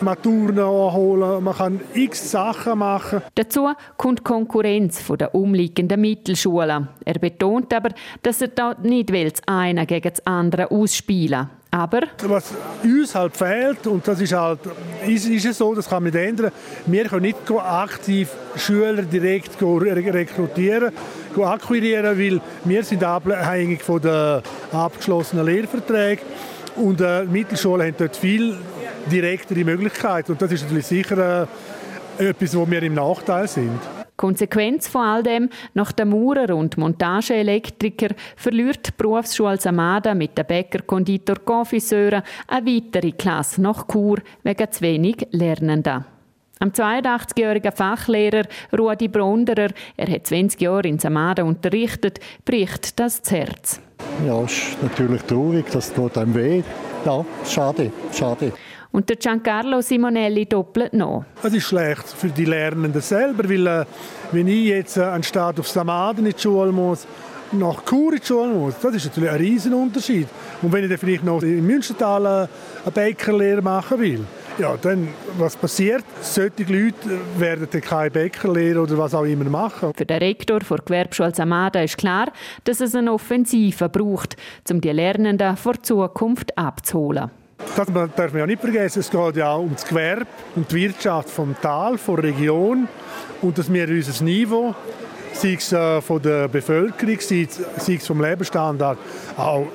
Maturen 0.00 0.58
anholen, 0.58 1.44
man 1.44 1.54
kann 1.54 1.80
x 1.94 2.30
Sachen 2.30 2.78
machen. 2.78 3.22
Dazu 3.34 3.68
kommt 3.96 4.20
die 4.20 4.24
Konkurrenz 4.24 5.00
von 5.00 5.18
der 5.18 5.34
umliegenden 5.34 6.00
Mittelschulen. 6.00 6.88
Er 7.04 7.18
betont 7.18 7.72
aber, 7.72 7.90
dass 8.22 8.40
er 8.40 8.48
dort 8.48 8.84
nicht 8.84 9.12
will, 9.12 9.30
das 9.30 9.42
eine 9.46 9.86
gegen 9.86 10.10
das 10.10 10.26
andere 10.26 10.70
ausspielen 10.70 11.50
aber 11.70 12.00
was 12.22 12.54
uns 12.82 13.14
halt 13.14 13.36
fehlt, 13.36 13.86
und 13.86 14.06
das 14.08 14.20
ist 14.20 14.32
halt 14.32 14.60
ist, 15.06 15.28
ist 15.28 15.44
es 15.44 15.58
so, 15.58 15.74
das 15.74 15.88
kann 15.88 16.02
man 16.02 16.12
nicht 16.12 16.22
ändern, 16.22 16.50
wir 16.86 17.04
können 17.04 17.22
nicht 17.22 17.50
aktiv 17.50 18.30
Schüler 18.56 19.02
direkt 19.02 19.60
rekrutieren, 19.60 20.92
akquirieren, 21.36 22.18
weil 22.18 22.40
wir 22.64 22.82
sind 22.82 23.04
abhängig 23.04 23.82
von 23.82 24.00
den 24.00 24.40
abgeschlossenen 24.72 25.44
Lehrverträgen 25.44 26.24
und 26.76 27.00
äh, 27.00 27.26
die 27.26 27.32
Mittelschulen 27.32 27.86
haben 27.86 27.94
dort 27.98 28.16
viel 28.16 28.56
direktere 29.08 29.64
Möglichkeiten 29.64 30.32
und 30.32 30.42
das 30.42 30.52
ist 30.52 30.62
natürlich 30.62 30.86
sicher 30.86 31.48
äh, 32.18 32.28
etwas, 32.28 32.56
wo 32.56 32.68
wir 32.68 32.82
im 32.82 32.94
Nachteil 32.94 33.48
sind. 33.48 33.80
Konsequenz 34.18 34.88
von 34.88 35.02
all 35.02 35.22
dem, 35.22 35.48
nach 35.74 35.92
dem 35.92 36.10
Maurer 36.10 36.54
und 36.56 36.76
Montageelektriker 36.76 38.08
verliert 38.36 38.88
die 38.88 38.92
Berufsschule 38.96 39.60
Samada 39.60 40.12
mit 40.12 40.36
den 40.36 40.44
Bäcker, 40.44 40.82
Konditor, 40.82 41.36
Konfiseuren 41.36 42.22
eine 42.48 42.66
weitere 42.66 43.12
Klasse 43.12 43.62
nach 43.62 43.86
Chur 43.86 44.18
wegen 44.42 44.72
zu 44.72 44.80
wenig 44.80 45.28
Lernenden. 45.30 46.04
Am 46.60 46.70
82-jährigen 46.70 47.70
Fachlehrer 47.70 48.42
Rudi 48.76 49.06
Bronderer, 49.06 49.68
er 49.96 50.10
hat 50.10 50.26
20 50.26 50.60
Jahre 50.60 50.88
in 50.88 50.98
Samada 50.98 51.44
unterrichtet, 51.44 52.18
bricht 52.44 52.98
das, 52.98 53.22
das 53.22 53.30
Herz. 53.30 53.80
Ja, 54.26 54.42
es 54.42 54.52
ist 54.52 54.82
natürlich 54.82 55.22
traurig, 55.22 55.66
das 55.72 55.94
tut 55.94 56.18
einem 56.18 56.34
weh. 56.34 56.62
Ja, 57.04 57.24
schade, 57.46 57.92
schade. 58.12 58.52
Und 58.98 59.08
der 59.08 59.14
Giancarlo 59.14 59.80
Simonelli 59.80 60.46
doppelt 60.46 60.92
noch. 60.92 61.24
Es 61.40 61.54
ist 61.54 61.66
schlecht 61.66 62.02
für 62.02 62.30
die 62.30 62.44
Lernenden 62.44 63.00
selber, 63.00 63.48
weil 63.48 63.64
äh, 63.64 63.84
wenn 64.32 64.48
ich 64.48 64.64
jetzt 64.64 64.96
äh, 64.96 65.02
anstatt 65.02 65.60
auf 65.60 65.68
Samaden 65.68 66.26
in 66.26 66.32
die 66.32 66.42
Schule 66.42 66.72
muss, 66.72 67.06
nach 67.52 67.84
Chur 67.84 68.14
in 68.14 68.18
die 68.18 68.26
Schule 68.26 68.52
muss, 68.52 68.74
das 68.82 68.96
ist 68.96 69.06
natürlich 69.06 69.30
ein 69.30 69.36
riesen 69.36 69.72
Unterschied. 69.72 70.26
Und 70.62 70.72
wenn 70.72 70.82
ich 70.82 70.90
dann 70.90 70.98
vielleicht 70.98 71.22
noch 71.22 71.40
in 71.44 71.64
Münstertal 71.64 72.26
äh, 72.26 72.28
eine 72.82 72.92
Bäckerlehre 72.92 73.62
machen 73.62 74.00
will, 74.00 74.24
ja, 74.58 74.76
dann, 74.76 75.06
was 75.38 75.56
passiert? 75.56 76.04
Solche 76.20 76.64
Leute 76.64 77.20
werden 77.36 77.68
dann 77.70 77.80
keine 77.80 78.10
Bäckerlehre 78.10 78.80
oder 78.80 78.98
was 78.98 79.14
auch 79.14 79.22
immer 79.22 79.44
machen. 79.44 79.92
Für 79.96 80.06
den 80.06 80.18
Rektor 80.18 80.58
der 80.58 80.78
Gewerbeschule 80.78 81.32
Samada 81.32 81.82
ist 81.82 81.98
klar, 81.98 82.32
dass 82.64 82.80
es 82.80 82.96
eine 82.96 83.12
Offensive 83.12 83.88
braucht, 83.88 84.36
um 84.68 84.80
die 84.80 84.90
Lernenden 84.90 85.56
vor 85.56 85.80
Zukunft 85.80 86.58
abzuholen. 86.58 87.30
Das 87.58 87.86
darf 87.86 88.32
man 88.32 88.38
ja 88.38 88.46
nicht 88.46 88.60
vergessen. 88.60 89.00
Es 89.00 89.10
geht 89.10 89.36
ja 89.36 89.50
auch 89.50 89.62
um 89.62 89.72
das 89.72 89.86
Gewerbe 89.86 90.26
und 90.56 90.70
die 90.70 90.76
Wirtschaft 90.76 91.30
vom 91.30 91.54
Tal, 91.60 91.96
der 91.96 92.22
Region 92.22 92.88
und 93.42 93.58
dass 93.58 93.72
wir 93.72 93.88
unser 93.88 94.24
Niveau, 94.24 94.74
sei 95.32 95.54
es 95.54 95.72
äh, 95.72 96.00
von 96.00 96.22
der 96.22 96.48
Bevölkerung, 96.48 97.18
sei 97.20 97.48
es 97.86 98.06
vom 98.06 98.20
Lebensstandard, 98.20 98.98
auch 99.36 99.66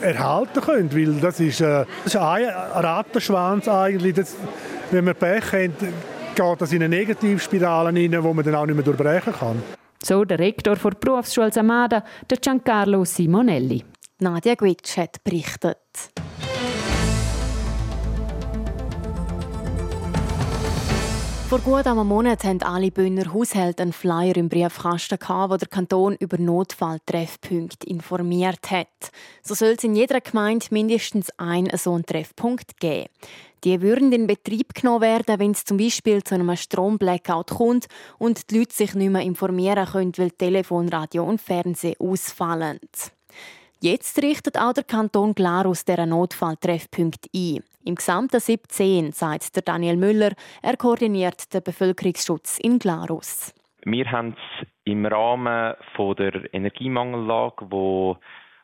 erhalten 0.00 0.60
können, 0.60 0.94
weil 0.94 1.20
das 1.20 1.40
ist, 1.40 1.60
äh, 1.60 1.84
das 2.04 2.14
ist 2.14 2.16
ein 2.16 2.48
Rattenschwanz 2.48 3.68
eigentlich. 3.68 4.14
Das, 4.14 4.36
wenn 4.90 5.06
wir 5.06 5.14
Pech 5.14 5.52
haben, 5.52 5.74
geht 6.34 6.60
das 6.60 6.72
in 6.72 6.82
eine 6.82 6.96
Negativspirale 6.96 7.88
rein, 7.88 8.24
wo 8.24 8.32
man 8.32 8.44
dann 8.44 8.54
auch 8.54 8.66
nicht 8.66 8.74
mehr 8.74 8.84
durchbrechen 8.84 9.32
kann. 9.32 9.62
So 10.02 10.24
der 10.24 10.38
Rektor 10.38 10.76
der 10.76 10.90
Berufsschule 10.90 11.52
Samada, 11.52 12.02
der 12.28 12.38
Giancarlo 12.38 13.04
Simonelli. 13.04 13.84
Nadia 14.20 14.54
Gwitsch 14.54 14.96
hat 14.96 15.22
berichtet. 15.22 15.78
Vor 21.50 21.58
gut 21.58 21.88
einem 21.88 22.06
Monat 22.06 22.44
haben 22.44 22.62
alle 22.62 22.92
Bühner 22.92 23.34
Haushalte 23.34 23.82
einen 23.82 23.92
Flyer 23.92 24.36
im 24.36 24.48
Briefkasten 24.48 25.18
wo 25.18 25.56
der 25.56 25.66
Kanton 25.66 26.14
über 26.20 26.38
Notfalltreffpunkte 26.38 27.88
informiert 27.88 28.70
hat. 28.70 29.10
So 29.42 29.56
soll 29.56 29.70
es 29.70 29.82
in 29.82 29.96
jeder 29.96 30.20
Gemeinde 30.20 30.66
mindestens 30.70 31.28
einen 31.38 31.76
so 31.76 31.92
einen 31.92 32.06
Treffpunkt 32.06 32.78
geben. 32.78 33.08
Die 33.64 33.82
würden 33.82 34.12
in 34.12 34.28
Betrieb 34.28 34.74
genommen 34.74 35.00
werden, 35.00 35.40
wenn 35.40 35.50
es 35.50 35.64
zum 35.64 35.76
Beispiel 35.76 36.22
zu 36.22 36.36
einem 36.36 36.54
Stromblackout 36.54 37.48
kommt 37.48 37.86
und 38.20 38.48
die 38.48 38.60
Leute 38.60 38.72
sich 38.72 38.94
nicht 38.94 39.10
mehr 39.10 39.22
informieren 39.22 39.86
können, 39.86 40.12
weil 40.18 40.30
Telefon, 40.30 40.88
Radio 40.88 41.24
und 41.24 41.40
Fernsehen 41.40 41.96
ausfallen. 41.98 42.78
Jetzt 43.82 44.22
richtet 44.22 44.58
auch 44.58 44.74
der 44.74 44.84
Kanton 44.84 45.34
Glarus 45.34 45.86
der 45.86 46.04
Notfalltreffpunkt 46.04 47.30
ein. 47.34 47.60
Im 47.82 47.94
gesamten 47.94 48.38
17, 48.38 49.12
sagt 49.12 49.56
der 49.56 49.62
Daniel 49.62 49.96
Müller. 49.96 50.32
Er 50.60 50.76
koordiniert 50.76 51.54
den 51.54 51.62
Bevölkerungsschutz 51.62 52.58
in 52.58 52.78
Glarus. 52.78 53.54
Wir 53.86 54.12
haben 54.12 54.36
es 54.36 54.66
im 54.84 55.06
Rahmen 55.06 55.74
der 55.96 56.54
Energiemangellage, 56.54 57.70
wo 57.70 58.18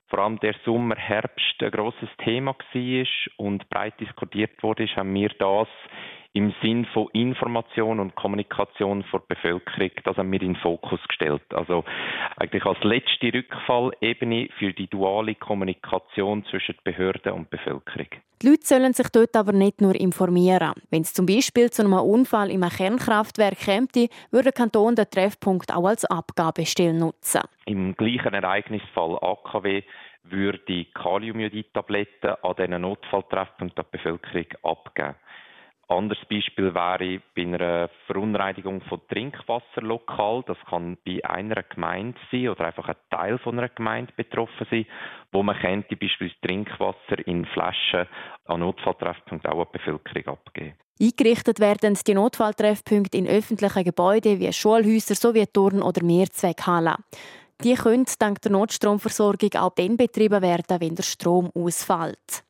vor 0.09 0.19
allem 0.19 0.39
der 0.41 0.55
Sommer, 0.67 0.97
Herbst 0.97 1.63
ein 1.63 1.71
grosses 1.71 2.11
Thema 2.23 2.55
war 2.55 3.07
und 3.39 3.67
breit 3.71 3.99
diskutiert 3.99 4.63
wurde, 4.63 4.87
haben 4.97 5.15
wir 5.15 5.31
das 5.39 5.69
im 6.37 6.53
Sinn 6.61 6.85
von 6.93 7.09
Information 7.15 7.99
und 7.99 8.15
Kommunikation 8.15 9.05
vor 9.05 9.21
der 9.21 9.37
Bevölkerung, 9.37 9.91
das 10.05 10.19
haben 10.19 10.31
wir 10.31 10.43
in 10.43 10.53
den 10.53 10.61
Fokus 10.61 11.01
gestellt. 11.09 11.43
Also 11.55 11.83
eigentlich 12.37 12.65
als 12.67 12.79
letzte 12.85 13.33
Rückfallebene 13.33 14.51
für 14.59 14.75
die 14.75 14.87
duale 14.87 15.35
Kommunikation 15.35 16.45
zwischen 16.51 16.75
Behörden 16.85 17.33
und 17.33 17.49
Bevölkerung. 17.49 18.09
Die 18.43 18.49
Leute 18.49 18.67
sollen 18.67 18.93
sich 18.93 19.09
dort 19.09 19.35
aber 19.35 19.53
nicht 19.53 19.81
nur 19.81 19.95
informieren. 19.95 20.75
Wenn 20.91 21.03
es 21.03 21.15
zum 21.15 21.25
Beispiel 21.25 21.71
zu 21.71 21.83
einem 21.83 21.95
Unfall 21.95 22.51
im 22.51 22.61
Kernkraftwerk 22.61 23.59
käme, 23.59 23.89
würde 24.31 24.45
der 24.45 24.53
Kanton 24.53 24.95
den 24.95 25.09
Treffpunkt 25.09 25.73
auch 25.75 25.87
als 25.87 26.05
Abgabestelle 26.05 26.93
nutzen. 26.93 27.41
Im 27.65 27.97
gleichen 27.97 28.35
Ereignisfall 28.35 29.19
AKW 29.23 29.83
würde 30.25 30.85
Kaliumjodid-Tabletten 30.93 32.35
an 32.43 32.57
diesen 32.59 32.83
Notfalltreffpunkt 32.83 33.79
der 33.79 33.85
Bevölkerung 33.85 34.47
abgeben. 34.63 35.15
Anderes 35.89 36.19
Beispiel 36.29 36.75
wäre 36.75 37.21
bei 37.37 37.43
einer 37.43 37.89
Verunreinigung 38.07 38.81
von 38.83 39.01
Trinkwasser 39.09 39.83
lokal. 39.83 40.43
Das 40.47 40.59
kann 40.69 40.99
bei 41.07 41.25
einer 41.25 41.63
Gemeinde 41.63 42.19
sein 42.33 42.49
oder 42.49 42.67
einfach 42.67 42.89
ein 42.89 42.97
Teil 43.11 43.39
von 43.39 43.57
einer 43.57 43.69
Gemeinde 43.69 44.13
betroffen 44.17 44.67
sein, 44.69 44.87
wo 45.31 45.45
man 45.45 45.57
könnte 45.57 45.95
beispielsweise 45.97 46.41
Trinkwasser 46.43 47.27
in 47.27 47.45
Flaschen 47.47 48.09
an 48.47 48.61
Notfalltreffpunkten 48.61 49.49
auch 49.51 49.61
an 49.61 49.67
die 49.73 49.79
Bevölkerung 49.79 50.27
abgeben. 50.35 50.75
Eingerichtet 51.01 51.61
werden 51.61 51.97
die 52.05 52.15
Notfalltreffpunkte 52.15 53.19
in 53.19 53.29
öffentlichen 53.29 53.85
Gebäuden 53.85 54.41
wie 54.41 54.53
Schulhäuser 54.53 55.15
sowie 55.15 55.47
Turn- 55.47 55.83
oder 55.83 56.03
Mehrzweckhallen. 56.03 56.97
Die 57.65 57.75
können 57.75 58.05
dank 58.19 58.43
der 58.43 58.53
Notstromversorgung 58.53 59.51
auch 59.59 59.75
dann 59.75 59.97
betrieben 59.97 60.43
werden, 60.43 60.81
wenn 60.81 60.95
der 60.95 61.03
Strom 61.03 61.51
ausfällt. 61.55 62.45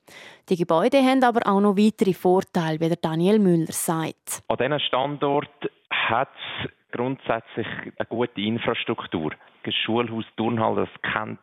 Die 0.48 0.56
Gebäude 0.56 0.98
haben 0.98 1.22
aber 1.22 1.46
auch 1.46 1.60
noch 1.60 1.76
weitere 1.76 2.12
Vorteile, 2.12 2.80
wie 2.80 2.88
der 2.88 2.96
Daniel 2.96 3.38
Müller 3.38 3.72
sagt. 3.72 4.42
An 4.48 4.56
diesem 4.56 4.78
Standort 4.80 5.48
hat 5.90 6.30
es 6.64 6.70
grundsätzlich 6.90 7.66
eine 7.96 8.06
gute 8.08 8.40
Infrastruktur. 8.40 9.32
Das 9.64 9.74
Schulhaus 9.74 10.24
Turnhall, 10.36 10.76
das 10.76 11.12
kennt 11.12 11.40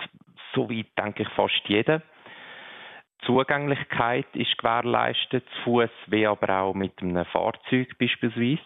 so 0.53 0.69
weit, 0.69 0.87
denke 0.97 1.23
ich, 1.23 1.29
fast 1.29 1.61
jeder. 1.67 1.99
Die 3.21 3.25
Zugänglichkeit 3.25 4.27
ist 4.33 4.57
gewährleistet, 4.57 5.45
zu 5.63 5.63
Fuß 5.63 5.89
wie 6.07 6.27
aber 6.27 6.61
auch 6.61 6.73
mit 6.73 7.01
einem 7.01 7.25
Fahrzeug 7.25 7.97
beispielsweise. 7.97 8.61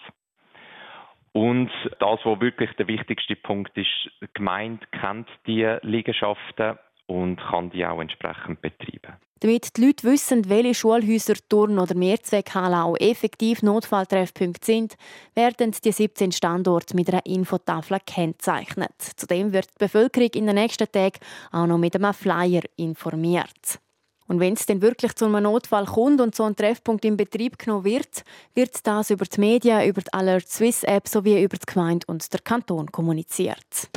Und 1.34 1.70
das, 2.00 2.20
was 2.24 2.42
wirklich 2.42 2.72
der 2.78 2.88
wichtigste 2.88 3.36
Punkt 3.36 3.78
ist, 3.78 4.10
die 4.22 4.28
Gemeinde 4.34 4.86
kennt 5.00 5.28
die 5.46 5.78
Liegenschaften 5.82 6.78
und 7.08 7.38
kann 7.38 7.70
die 7.70 7.86
auch 7.86 8.02
entsprechend 8.02 8.62
betreiben. 8.62 9.14
Damit 9.40 9.78
die 9.78 9.86
Leute 9.86 10.08
wissen, 10.08 10.50
welche 10.50 10.74
Schulhäuser, 10.74 11.36
Turn- 11.48 11.78
oder 11.78 11.94
Mehrzweckhallen 11.94 12.74
auch 12.74 12.98
effektiv 13.00 13.62
Notfalltreffpunkte 13.62 14.66
sind, 14.66 14.96
werden 15.36 15.76
die 15.84 15.92
17 15.92 16.32
Standorte 16.32 16.96
mit 16.96 17.10
einer 17.10 17.24
Infotafel 17.26 18.00
gekennzeichnet. 18.00 18.96
Zudem 19.00 19.54
wird 19.54 19.68
die 19.76 19.86
Bevölkerung 19.86 20.30
in 20.34 20.48
den 20.48 20.56
nächsten 20.56 20.92
Tagen 20.92 21.20
auch 21.52 21.68
noch 21.68 21.78
mit 21.78 21.96
einem 21.96 22.14
Flyer 22.14 22.64
informiert. 22.78 23.80
Und 24.28 24.40
wenn 24.42 24.54
es 24.54 24.66
dann 24.66 24.82
wirklich 24.82 25.16
zu 25.16 25.26
einem 25.26 25.44
Notfall 25.44 25.86
kommt 25.86 26.20
und 26.20 26.36
so 26.36 26.44
ein 26.44 26.56
Treffpunkt 26.56 27.06
in 27.06 27.18
Betrieb 27.18 27.58
genommen 27.58 27.86
wird, 27.86 28.24
wird 28.54 28.86
das 28.86 29.10
über 29.10 29.26
die 29.26 29.40
Medien, 29.40 29.88
über 29.88 30.02
die 30.02 30.14
Alert 30.14 30.50
Swiss 30.50 30.84
App 30.84 31.08
sowie 31.08 31.42
über 31.42 31.58
die 31.58 31.66
Gemeinde 31.66 32.06
und 32.08 32.32
der 32.34 32.42
Kanton 32.42 32.92
kommuniziert. 32.92 33.90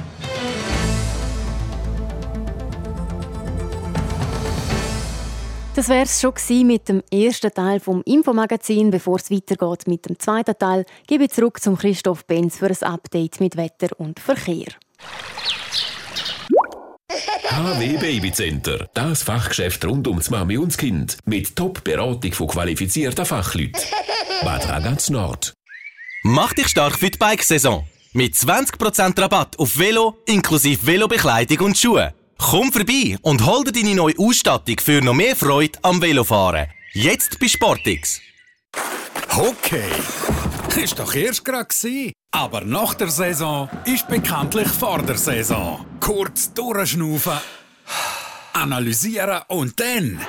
Das 5.75 5.89
wäre 5.89 6.03
es 6.03 6.21
schon 6.21 6.35
mit 6.67 6.89
dem 6.89 7.03
ersten 7.13 7.51
Teil 7.53 7.81
vom 7.81 8.03
Infomagazin. 8.05 8.91
Bevor 8.91 9.17
es 9.17 9.31
weitergeht 9.31 9.87
mit 9.87 10.09
dem 10.09 10.19
zweiten 10.19 10.59
Teil, 10.59 10.85
gebe 11.07 11.25
ich 11.25 11.31
zurück 11.31 11.61
zum 11.61 11.79
Christoph 11.79 12.27
Benz 12.27 12.59
für 12.59 12.67
ein 12.67 12.83
Update 12.83 13.41
mit 13.41 13.57
Wetter 13.57 13.89
und 13.99 14.21
Verkehr. 14.21 14.67
HW 17.51 17.99
Babycenter, 17.99 18.89
das 18.95 19.25
Fachgeschäft 19.25 19.85
rund 19.85 20.07
ums 20.07 20.31
Mami 20.31 20.57
und 20.57 20.69
das 20.69 20.79
Kind. 20.79 21.19
Mit 21.25 21.57
Top-Beratung 21.57 22.33
von 22.33 22.47
qualifizierten 22.47 23.27
Fachleuten. 23.27 23.83
Bad 24.45 24.69
Ragaz 24.69 25.11
Nord. 25.11 25.55
Mach 26.23 26.53
dich 26.53 26.69
stark 26.69 26.99
für 26.99 27.11
die 27.11 27.19
Bike-Saison. 27.19 27.85
Mit 28.13 28.35
20% 28.35 29.21
Rabatt 29.21 29.59
auf 29.59 29.77
Velo 29.79 30.19
inklusive 30.27 30.87
Velobekleidung 30.87 31.67
und 31.67 31.77
Schuhe. 31.77 32.15
Komm 32.39 32.73
vorbei 32.73 33.19
und 33.23 33.45
hol 33.45 33.65
dir 33.65 33.73
deine 33.73 33.97
neue 33.97 34.15
Ausstattung 34.17 34.77
für 34.79 35.03
noch 35.03 35.15
mehr 35.15 35.35
Freude 35.35 35.79
am 35.83 36.01
Velofahren. 36.01 36.69
Jetzt 36.93 37.39
bei 37.41 37.49
Sportix. 37.49 38.21
Okay. 39.37 39.91
Ist 40.77 40.99
doch 40.99 41.15
erst 41.15 41.45
gerade 41.45 41.69
Aber 42.31 42.63
nach 42.63 42.95
der 42.95 43.09
Saison 43.09 43.69
ist 43.85 44.09
bekanntlich 44.09 44.69
vor 44.69 45.03
der 45.03 45.19
Saison. 45.19 45.85
Kurz 45.99 46.55
durchschnaufen, 46.55 47.41
analysieren 48.53 49.41
und 49.49 49.81
dann 49.81 50.21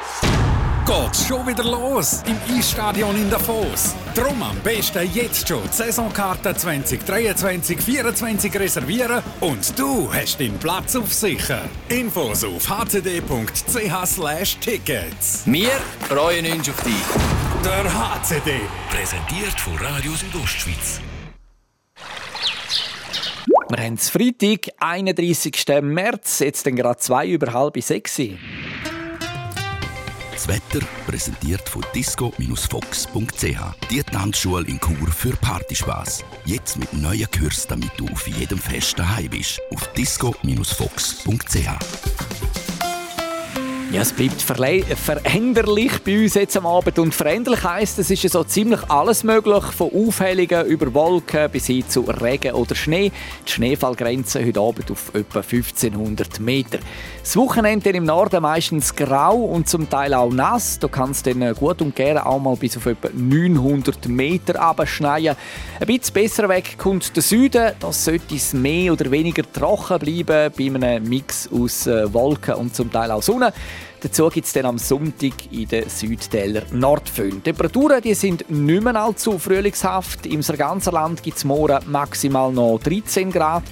geht's 0.85 1.27
schon 1.27 1.45
wieder 1.47 1.63
los 1.63 2.23
im 2.25 2.37
Eisstadion 2.57 3.15
in 3.15 3.29
Davos. 3.29 3.93
Drum 4.15 4.41
am 4.43 4.59
besten 4.61 5.09
jetzt 5.13 5.47
schon 5.47 5.61
die 5.63 5.69
Saisonkarte 5.75 6.49
2023-24 6.49 8.59
reservieren 8.59 9.21
und 9.39 9.79
du 9.79 10.11
hast 10.13 10.39
den 10.39 10.57
Platz 10.57 10.95
auf 10.95 11.13
sicher. 11.13 11.61
Infos 11.87 12.43
auf 12.43 12.67
hcd.ch/tickets. 12.67 15.43
Wir 15.45 15.69
freuen 16.09 16.51
uns 16.51 16.69
auf 16.69 16.81
dich. 16.83 17.50
Der 17.63 17.83
HCD. 17.83 18.53
Präsentiert 18.89 19.59
von 19.59 19.75
Radio 19.77 20.13
Südostschweiz. 20.13 20.99
Wir 23.69 23.77
haben 23.77 23.93
es 23.93 24.09
Freitag, 24.09 24.69
31. 24.79 25.53
März, 25.83 26.39
jetzt 26.39 26.65
gerade 26.65 26.97
zwei 26.97 27.27
über 27.27 27.53
halb 27.53 27.79
sechs. 27.83 28.19
Das 30.33 30.47
Wetter 30.47 30.83
präsentiert 31.05 31.69
von 31.69 31.85
disco-fox.ch. 31.93 33.89
Die 33.91 34.03
Tanzschule 34.03 34.65
in 34.67 34.79
Chur 34.79 35.11
für 35.11 35.35
Partyspaß. 35.35 36.25
Jetzt 36.45 36.79
mit 36.79 36.91
neuen 36.93 37.29
Kürzen, 37.29 37.69
damit 37.69 37.91
du 37.97 38.07
auf 38.07 38.27
jedem 38.27 38.57
Fest 38.57 38.97
daheim 38.97 39.29
bist. 39.29 39.61
Auf 39.71 39.85
disco-fox.ch. 39.93 41.67
Ja, 43.91 44.03
es 44.03 44.13
bleibt 44.13 44.41
veränderlich 44.41 45.91
bei 46.05 46.23
uns 46.23 46.35
jetzt 46.35 46.55
am 46.55 46.65
Abend. 46.65 46.97
Und 46.97 47.13
veränderlich 47.13 47.61
heisst, 47.61 47.99
es 47.99 48.09
ist 48.09 48.23
ja 48.23 48.29
so 48.29 48.45
ziemlich 48.45 48.79
alles 48.89 49.25
möglich, 49.25 49.65
von 49.65 49.91
Aufhellungen 49.93 50.65
über 50.67 50.93
Wolken 50.93 51.51
bis 51.51 51.67
hin 51.67 51.83
zu 51.89 51.99
Regen 52.03 52.53
oder 52.53 52.73
Schnee. 52.73 53.11
Die 53.45 53.51
Schneefallgrenze 53.51 54.45
heute 54.45 54.61
Abend 54.61 54.89
auf 54.91 55.13
etwa 55.13 55.39
1500 55.39 56.39
Meter. 56.39 56.79
Das 57.23 57.35
Wochenende 57.35 57.91
im 57.91 58.03
Norden 58.03 58.41
meistens 58.41 58.95
grau 58.95 59.35
und 59.35 59.69
zum 59.69 59.87
Teil 59.87 60.15
auch 60.15 60.31
nass. 60.31 60.79
Da 60.79 60.87
kann 60.87 61.11
es 61.11 61.21
dann 61.21 61.53
gut 61.53 61.79
und 61.81 61.95
gerne 61.95 62.25
auch 62.25 62.39
mal 62.39 62.55
bis 62.55 62.75
auf 62.77 62.87
etwa 62.87 63.09
900 63.13 64.07
Meter 64.07 64.59
abschneien. 64.59 65.35
Ein 65.79 65.87
bisschen 65.87 66.13
besser 66.13 66.49
weg 66.49 66.79
kommt 66.79 67.15
der 67.15 67.21
Süden. 67.21 67.73
Das 67.79 68.05
sollte 68.05 68.35
es 68.35 68.53
mehr 68.53 68.91
oder 68.91 69.11
weniger 69.11 69.43
trocken 69.49 69.99
bleiben 69.99 70.51
bei 70.57 70.65
einem 70.65 71.07
Mix 71.07 71.47
aus 71.53 71.85
äh, 71.85 72.11
Wolken 72.11 72.55
und 72.55 72.75
zum 72.75 72.91
Teil 72.91 73.11
auch 73.11 73.21
Sonne. 73.21 73.53
Dazu 74.01 74.27
gibt 74.29 74.47
es 74.47 74.53
dann 74.53 74.65
am 74.65 74.79
Sonntag 74.79 75.33
in 75.51 75.67
den 75.67 75.87
Südtäler 75.87 76.63
Nordföhn. 76.71 77.35
Die 77.35 77.41
Temperaturen 77.41 78.01
die 78.01 78.15
sind 78.15 78.49
nicht 78.49 78.83
mehr 78.83 78.95
allzu 78.95 79.37
frühlingshaft. 79.37 80.25
Im 80.25 80.41
ganzen 80.41 80.93
Land 80.93 81.21
gibt 81.21 81.37
es 81.37 81.45
morgen 81.45 81.79
maximal 81.85 82.51
noch 82.51 82.79
13 82.79 83.31
Grad, 83.31 83.63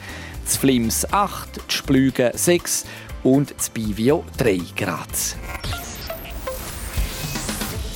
das 0.46 0.56
Flims 0.56 1.12
8, 1.12 1.62
die 1.68 1.74
Splüge 1.74 2.32
6 2.36 2.86
und 3.24 3.54
das 3.58 3.70
Bivio 3.70 4.24
3 4.38 4.60
Grad. 4.76 5.36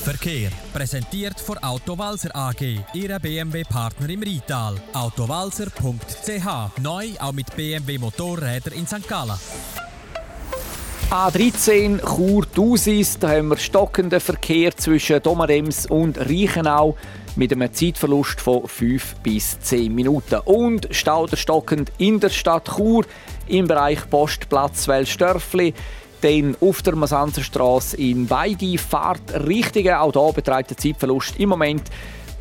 Verkehr 0.03 0.49
präsentiert 0.73 1.39
von 1.39 1.57
Autowalzer 1.59 2.35
AG, 2.35 2.61
Ihrer 2.93 3.19
BMW-Partner 3.19 4.09
im 4.09 4.21
Rital. 4.21 4.75
Autowalzer.ch 4.91 6.81
neu 6.81 7.07
auch 7.19 7.31
mit 7.31 7.55
BMW 7.55 7.97
Motorräder 7.97 8.73
in 8.73 8.85
St. 8.85 9.07
Gallen. 9.07 9.39
A13 11.09 12.01
Chur-Dusis, 12.03 13.19
da 13.19 13.29
haben 13.29 13.49
wir 13.49 13.57
stockenden 13.57 14.19
Verkehr 14.19 14.75
zwischen 14.75 15.21
Domarems 15.21 15.85
und 15.85 16.17
Reichenau 16.17 16.97
mit 17.35 17.51
einem 17.51 17.73
Zeitverlust 17.73 18.39
von 18.41 18.67
5 18.67 19.15
bis 19.23 19.59
10 19.59 19.93
Minuten. 19.93 20.39
Und 20.45 20.87
stauderstockend 20.91 21.91
in 21.97 22.19
der 22.19 22.29
Stadt 22.29 22.69
Chur 22.75 23.05
im 23.47 23.67
Bereich 23.67 24.09
Postplatz 24.09 24.87
Wellstörfli. 24.87 25.73
Dann 26.21 26.55
auf 26.61 26.81
der 26.81 26.95
Masanzerstraße 26.95 27.97
in 27.97 28.27
beide 28.27 28.77
Fahrtrichtungen. 28.77 29.95
Auch 29.95 30.13
hier 30.13 30.33
beträgt 30.33 30.69
der 30.69 30.77
Zeitverlust 30.77 31.39
im 31.39 31.49
Moment 31.49 31.83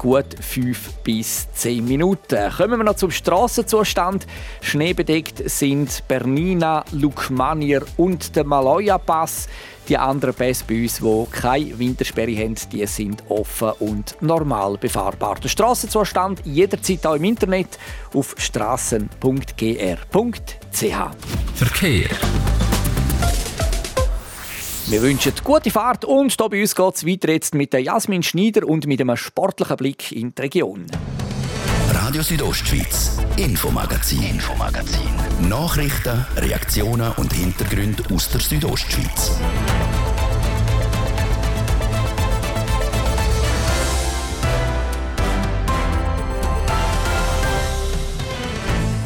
gut 0.02 0.26
5 0.40 0.94
bis 1.04 1.46
10 1.52 1.84
Minuten. 1.84 2.50
Kommen 2.56 2.78
wir 2.78 2.84
noch 2.84 2.96
zum 2.96 3.12
Strassenzustand. 3.12 4.26
Schneebedeckt 4.60 5.48
sind 5.48 6.02
Bernina, 6.08 6.84
Lukmanier 6.90 7.82
und 7.96 8.34
der 8.34 8.44
Maloja 8.44 8.98
Pass. 8.98 9.48
Die 9.88 9.96
anderen 9.96 10.34
Pässe 10.34 10.64
bei 10.66 10.82
uns, 10.82 10.98
die 10.98 11.26
keine 11.30 11.78
Wintersperre 11.78 12.36
haben, 12.36 12.56
die 12.72 12.86
sind 12.86 13.22
offen 13.28 13.70
und 13.78 14.16
normal 14.20 14.76
befahrbar. 14.76 15.36
Der 15.42 15.48
Strassenzustand 15.48 16.44
jederzeit 16.44 17.06
auch 17.06 17.14
im 17.14 17.24
Internet 17.24 17.78
auf 18.12 18.34
strassen.gr.ch. 18.38 19.08
Verkehr. 21.54 22.08
Wir 24.92 25.00
wünschen 25.00 25.32
gute 25.42 25.70
Fahrt 25.70 26.04
und 26.04 26.36
hier 26.38 26.48
bei 26.50 26.60
uns 26.60 26.74
geht 26.74 26.94
es 26.96 27.06
weiter 27.06 27.30
jetzt 27.30 27.54
mit 27.54 27.72
Jasmin 27.72 28.22
Schneider 28.22 28.68
und 28.68 28.86
mit 28.86 29.00
einem 29.00 29.16
sportlichen 29.16 29.78
Blick 29.78 30.12
in 30.12 30.34
die 30.34 30.42
Region. 30.42 30.84
Radio 31.94 32.20
Südostschweiz, 32.20 33.16
Infomagazin, 33.38 34.22
Infomagazin. 34.22 35.48
Nachrichten, 35.48 36.26
Reaktionen 36.36 37.10
und 37.16 37.32
Hintergründe 37.32 38.02
aus 38.14 38.28
der 38.28 38.42
Südostschweiz. 38.42 39.32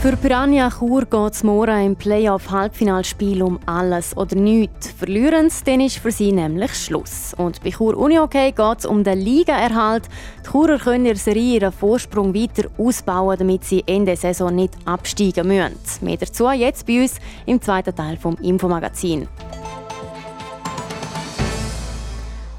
Für 0.07 0.17
Piranha 0.17 0.71
Chur 0.71 1.05
geht 1.05 1.33
es 1.33 1.43
morgen 1.43 1.85
im 1.85 1.97
Playoff-Halbfinalspiel 1.97 3.43
um 3.43 3.59
alles 3.67 4.17
oder 4.17 4.37
nichts. 4.37 4.93
Verlieren 4.93 5.51
sie, 5.51 5.65
dann 5.65 5.81
ist 5.81 5.99
für 5.99 6.13
sie 6.13 6.31
nämlich 6.31 6.73
Schluss. 6.75 7.35
Und 7.37 7.61
bei 7.65 7.71
Chur 7.71 7.97
Unihockey 7.97 8.53
geht 8.53 8.79
es 8.79 8.87
um 8.87 9.03
den 9.03 9.19
Ligaerhalt. 9.19 10.05
Die 10.45 10.49
Churer 10.49 10.79
können 10.79 11.07
ihre 11.07 11.17
Serie 11.17 11.57
ihren 11.57 11.73
Vorsprung 11.73 12.33
weiter 12.37 12.69
ausbauen, 12.79 13.37
damit 13.37 13.65
sie 13.65 13.83
Ende 13.85 14.15
Saison 14.15 14.55
nicht 14.55 14.75
absteigen 14.85 15.49
müssen. 15.49 15.75
Mehr 16.03 16.19
dazu 16.19 16.49
jetzt 16.53 16.87
bei 16.87 17.03
uns 17.03 17.17
im 17.45 17.61
zweiten 17.61 17.97
Teil 17.97 18.17
vom 18.17 18.37
Infomagazin. 18.37 19.27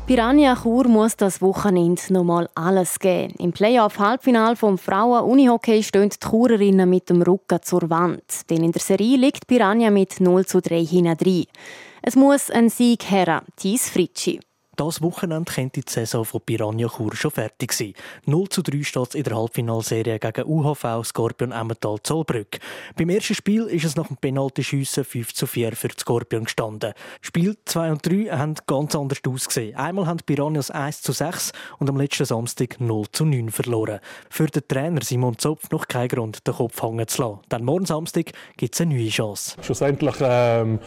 Piranha 0.08 0.56
Chur 0.56 0.88
muss 0.88 1.17
das 1.17 1.41
Wochenende 1.41 2.02
nochmal 2.12 2.48
alles 2.56 2.98
geben. 2.98 3.34
Im 3.39 3.52
Playoff-Halbfinal 3.52 4.56
vom 4.56 4.78
Frauen-Unihockey 4.78 5.84
stehen 5.84 6.08
die 6.08 6.17
Churerinnen 6.17 6.89
mit 6.89 7.10
dem 7.10 7.22
Rücken 7.22 7.60
zur 7.62 7.89
Wand. 7.89 8.50
Denn 8.50 8.63
in 8.63 8.72
der 8.72 8.82
Serie 8.82 9.17
liegt 9.17 9.48
Piranha 9.48 9.89
mit 9.89 10.22
0 10.22 10.46
zu 10.46 10.62
3 10.62 10.86
hinten 10.86 11.17
drin. 11.17 11.48
Es 12.02 12.15
muss 12.15 12.50
ein 12.50 12.70
Sieg 12.70 13.12
her, 13.12 13.43
Thies 13.58 13.89
Fritschi. 13.89 14.39
Das 14.78 15.02
Wochenende 15.02 15.52
könnte 15.52 15.82
die 15.82 15.92
Saison 15.92 16.24
von 16.24 16.40
Piranha 16.40 16.88
Chur 16.88 17.16
schon 17.16 17.32
fertig 17.32 17.74
sein. 17.74 17.96
0 18.28 18.48
zu 18.50 18.62
3 18.62 18.84
steht 18.84 19.08
es 19.10 19.16
in 19.16 19.24
der 19.24 19.36
Halbfinalserie 19.36 20.20
gegen 20.20 20.46
UHV 20.46 21.04
Scorpion 21.04 21.52
Emmental 21.52 21.98
Zollbrück. 22.04 22.60
Beim 22.96 23.10
ersten 23.10 23.34
Spiel 23.34 23.63
ist 23.63 23.86
es 23.86 23.96
nach 23.96 24.06
dem 24.06 24.18
Penaltyschiessen 24.18 25.04
5 25.04 25.34
zu 25.34 25.48
4 25.48 25.76
für 25.76 25.88
die 25.88 26.00
Scorpion 26.00 26.44
gestanden. 26.44 26.94
Spiel 27.22 27.58
2 27.66 27.92
und 27.92 28.06
3 28.06 28.38
haben 28.38 28.54
ganz 28.68 28.96
anders 28.96 29.18
ausgesehen. 29.28 29.76
Einmal 29.76 30.06
haben 30.06 30.20
die 30.20 30.26
Piranhas 30.26 30.70
1 30.70 31.02
zu 31.02 31.12
6 31.12 31.54
und 31.80 31.90
am 31.90 31.98
letzten 31.98 32.26
Samstag 32.26 32.80
0 32.80 33.06
zu 33.12 33.26
9 33.26 33.50
verloren. 33.50 34.00
Für 34.30 34.46
den 34.46 34.62
Trainer 34.68 35.02
Simon 35.02 35.40
Zopf 35.40 35.72
noch 35.72 35.88
kein 35.88 36.08
Grund, 36.08 36.46
den 36.46 36.54
Kopf 36.54 36.84
hängen 36.84 37.08
zu 37.08 37.24
lassen. 37.24 37.40
Denn 37.52 37.66
morgen 37.66 37.88
Samstag 37.88 38.32
gibt 38.58 38.76
es 38.76 38.82
eine 38.82 38.94
neue 38.94 39.10
Chance. 39.10 39.56
Schlussendlich 39.60 40.18
ähm, 40.22 40.78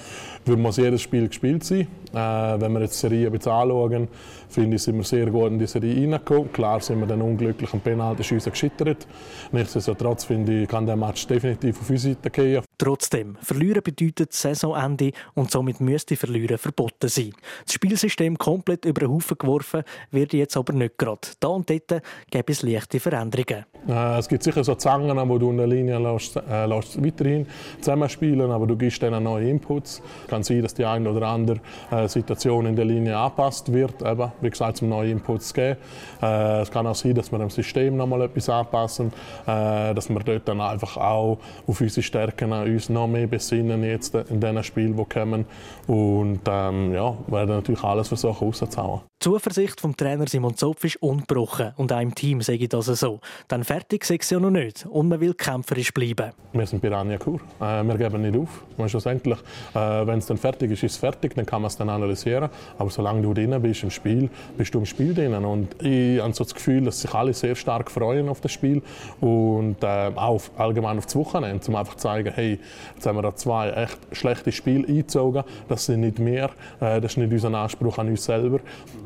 wird 0.45 0.61
man 0.61 0.71
jedes 0.71 1.03
Spiel 1.03 1.27
gespielt 1.27 1.65
sein. 1.65 1.89
Äh, 2.13 2.61
wenn 2.61 2.73
wir 2.73 2.83
jetzt 2.83 2.95
die 2.95 3.09
Serie 3.09 3.31
bisschen 3.31 3.53
anschauen, 3.85 4.09
finde 4.49 4.77
ich, 4.77 4.83
sind 4.83 4.97
wir 4.97 5.05
sehr 5.05 5.27
gut 5.27 5.51
in 5.51 5.59
die 5.59 5.67
Serie 5.67 5.95
reingekommen. 5.95 6.53
Klar 6.53 6.81
sind 6.81 7.01
wir 7.01 7.07
dann 7.07 7.23
unglücklich 7.23 7.73
am 7.73 7.81
Penaltyschiessen 7.81 8.53
gescheitert. 8.53 9.07
Nichtsdestotrotz 9.53 10.25
finde 10.25 10.63
ich, 10.63 10.69
kann 10.69 10.87
der 10.87 10.97
Match 10.97 11.27
definitiv 11.27 11.81
auf 11.81 11.91
unsere 11.91 12.15
Seite 12.15 12.31
gehen. 12.31 12.70
Trotzdem, 12.81 13.37
verlieren 13.43 13.83
bedeutet 13.83 14.33
Saisonende 14.33 15.13
und 15.35 15.51
somit 15.51 15.83
müsste 15.83 16.17
Verlieren 16.17 16.57
verboten 16.57 17.11
sein. 17.11 17.35
Das 17.67 17.75
Spielsystem 17.75 18.39
komplett 18.39 18.87
über 18.87 19.01
den 19.01 19.11
Haufen 19.11 19.37
geworfen 19.37 19.83
wird 20.13 20.33
jetzt 20.33 20.57
aber 20.57 20.73
nicht 20.73 20.97
gerade. 20.97 21.21
Da 21.41 21.49
und 21.49 21.69
dort 21.69 22.03
gibt 22.31 22.49
es 22.49 22.63
leichte 22.63 22.99
Veränderungen. 22.99 23.67
Äh, 23.87 24.19
es 24.19 24.27
gibt 24.29 24.43
sicher 24.43 24.65
so 24.65 24.77
Zangen, 24.77 25.15
wo 25.29 25.37
du 25.37 25.51
in 25.51 25.59
der 25.59 25.67
Linie 25.67 25.99
lässt, 25.99 26.37
äh, 26.37 26.65
lässt 26.65 27.05
weiterhin 27.05 27.47
zusammenspielen, 27.81 28.51
aber 28.51 28.67
du 28.67 28.79
gibst 28.79 29.03
dann 29.03 29.23
neue 29.23 29.51
Inputs. 29.51 30.01
Kann 30.29 30.43
sein, 30.43 30.63
dass 30.63 30.73
die 30.73 30.87
eine 30.87 31.11
oder 31.11 31.27
andere 31.27 31.61
äh, 31.91 32.09
Situation 32.09 32.65
in 32.65 32.77
der 32.77 32.87
Linie 32.87 33.15
angepasst 33.15 33.71
wird, 33.71 34.01
eben, 34.01 34.33
wie 34.41 34.49
gesagt, 34.49 34.81
um 34.81 34.89
neue 34.89 35.11
Inputs 35.11 35.49
zu 35.49 35.55
geben. 35.55 35.77
Äh, 36.23 36.63
es 36.63 36.71
kann 36.71 36.87
auch 36.87 36.95
sein, 36.95 37.15
dass 37.15 37.31
wir 37.31 37.41
am 37.41 37.51
System 37.51 37.99
noch 37.99 38.07
mal 38.07 38.23
etwas 38.23 38.49
anpassen, 38.49 39.13
äh, 39.47 39.93
dass 39.93 40.09
wir 40.09 40.21
dort 40.21 40.49
dann 40.49 40.63
einfach 40.63 40.97
auch 40.97 41.39
auf 41.67 41.79
unsere 41.79 42.03
Stärken 42.03 42.70
uns 42.73 42.89
noch 42.89 43.07
mehr 43.07 43.27
besinnen 43.27 43.85
jetzt 43.85 44.15
in 44.15 44.41
diesen 44.41 44.63
Spielen, 44.65 44.97
die 44.97 45.05
kommen. 45.05 45.47
Und 45.87 46.41
ähm, 46.49 46.93
ja, 46.93 47.17
werden 47.27 47.51
natürlich 47.51 47.83
alles 47.83 48.09
versuchen 48.09 48.47
rauszuhauen. 48.47 49.10
Die 49.23 49.29
Zuversicht 49.29 49.83
vom 49.83 49.95
Trainer 49.95 50.27
Simon 50.27 50.57
Zopf 50.57 50.83
ist 50.83 51.03
ungebrochen 51.03 51.75
und 51.77 51.93
auch 51.93 52.01
im 52.01 52.15
Team 52.15 52.41
sage 52.41 52.61
ich 52.61 52.71
das 52.71 52.87
so. 52.87 53.21
Dann 53.49 53.65
fertig 53.65 54.07
sei 54.07 54.17
es 54.19 54.31
ja 54.31 54.41
noch 54.41 54.49
nicht 54.49 54.87
und 54.87 55.09
man 55.09 55.21
will 55.21 55.35
kämpferisch 55.35 55.93
bleiben. 55.93 56.33
Wir 56.55 56.67
sind 56.67 56.81
Piranha 56.81 57.19
Kur. 57.19 57.39
Äh, 57.61 57.83
wir 57.83 57.99
geben 57.99 58.23
nicht 58.23 58.35
auf. 58.35 58.89
Schlussendlich, 58.89 59.39
äh, 59.75 60.07
wenn 60.07 60.21
es 60.21 60.27
dann 60.27 60.39
fertig 60.39 60.71
ist, 60.71 60.85
ist 60.85 60.93
es 60.93 60.97
fertig, 60.97 61.35
dann 61.35 61.45
kann 61.45 61.61
man 61.61 61.67
es 61.67 61.77
dann 61.77 61.91
analysieren. 61.91 62.49
Aber 62.79 62.89
solange 62.89 63.21
du 63.21 63.35
drin 63.35 63.61
bist 63.61 63.83
im 63.83 63.91
Spiel, 63.91 64.31
bist 64.57 64.75
du 64.75 64.79
im 64.79 64.87
Spiel 64.87 65.13
drin. 65.13 65.35
Und 65.35 65.83
ich 65.83 66.19
habe 66.19 66.33
so 66.33 66.45
das 66.45 66.55
Gefühl, 66.55 66.85
dass 66.85 67.03
sich 67.03 67.13
alle 67.13 67.35
sehr 67.35 67.57
stark 67.57 67.91
freuen 67.91 68.27
auf 68.27 68.41
das 68.41 68.53
Spiel 68.53 68.81
und 69.21 69.77
äh, 69.83 70.13
auch 70.17 70.41
allgemein 70.57 70.97
auf 70.97 71.05
das 71.05 71.17
Wochenende, 71.17 71.63
um 71.69 71.77
einfach 71.77 71.97
zu 71.97 72.05
zeigen, 72.05 72.33
hey, 72.35 72.59
jetzt 72.95 73.07
haben 73.07 73.19
wir 73.19 73.23
da 73.23 73.37
zwei 73.37 73.69
echt 73.69 73.99
schlechte 74.13 74.51
Spiele 74.51 74.89
eingezogen. 74.89 75.45
Das 75.69 75.85
sind 75.85 76.01
nicht 76.01 76.19
mehr, 76.19 76.49
äh, 76.81 77.03
das 77.03 77.13
ist 77.13 77.17
nicht 77.19 77.31
unser 77.31 77.53
Anspruch 77.53 77.99
an 77.99 78.09
uns 78.09 78.25
selber. 78.25 78.61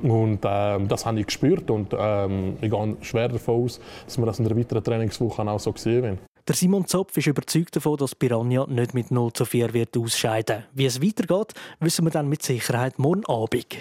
Und 0.05 0.41
ähm, 0.45 0.87
das 0.87 1.07
habe 1.07 1.21
ich 1.21 1.27
gespürt 1.27 1.71
und 1.71 1.95
ähm, 1.99 2.59
ich 2.61 2.71
gehe 2.71 2.97
schwer 3.01 3.29
davon 3.29 3.65
aus, 3.65 3.81
dass 4.05 4.19
wir 4.19 4.27
das 4.27 4.39
in 4.39 4.45
der 4.45 4.55
weiteren 4.55 4.85
Trainingswoche 4.85 5.43
auch 5.43 5.59
so 5.59 5.73
sehen 5.77 6.03
werden. 6.03 6.19
Der 6.47 6.55
Simon 6.55 6.87
Zopf 6.87 7.17
ist 7.17 7.27
überzeugt 7.27 7.75
davon, 7.75 7.97
dass 7.97 8.15
Piranha 8.15 8.67
nicht 8.69 8.93
mit 8.93 9.11
0 9.11 9.33
zu 9.33 9.47
4 9.47 9.73
wird 9.73 9.97
ausscheiden. 9.97 10.65
Wie 10.75 10.85
es 10.85 11.01
weitergeht, 11.01 11.55
wissen 11.81 12.05
wir 12.05 12.11
dann 12.11 12.29
mit 12.29 12.43
Sicherheit 12.43 12.99
morgen 12.99 13.25
Abend. 13.25 13.79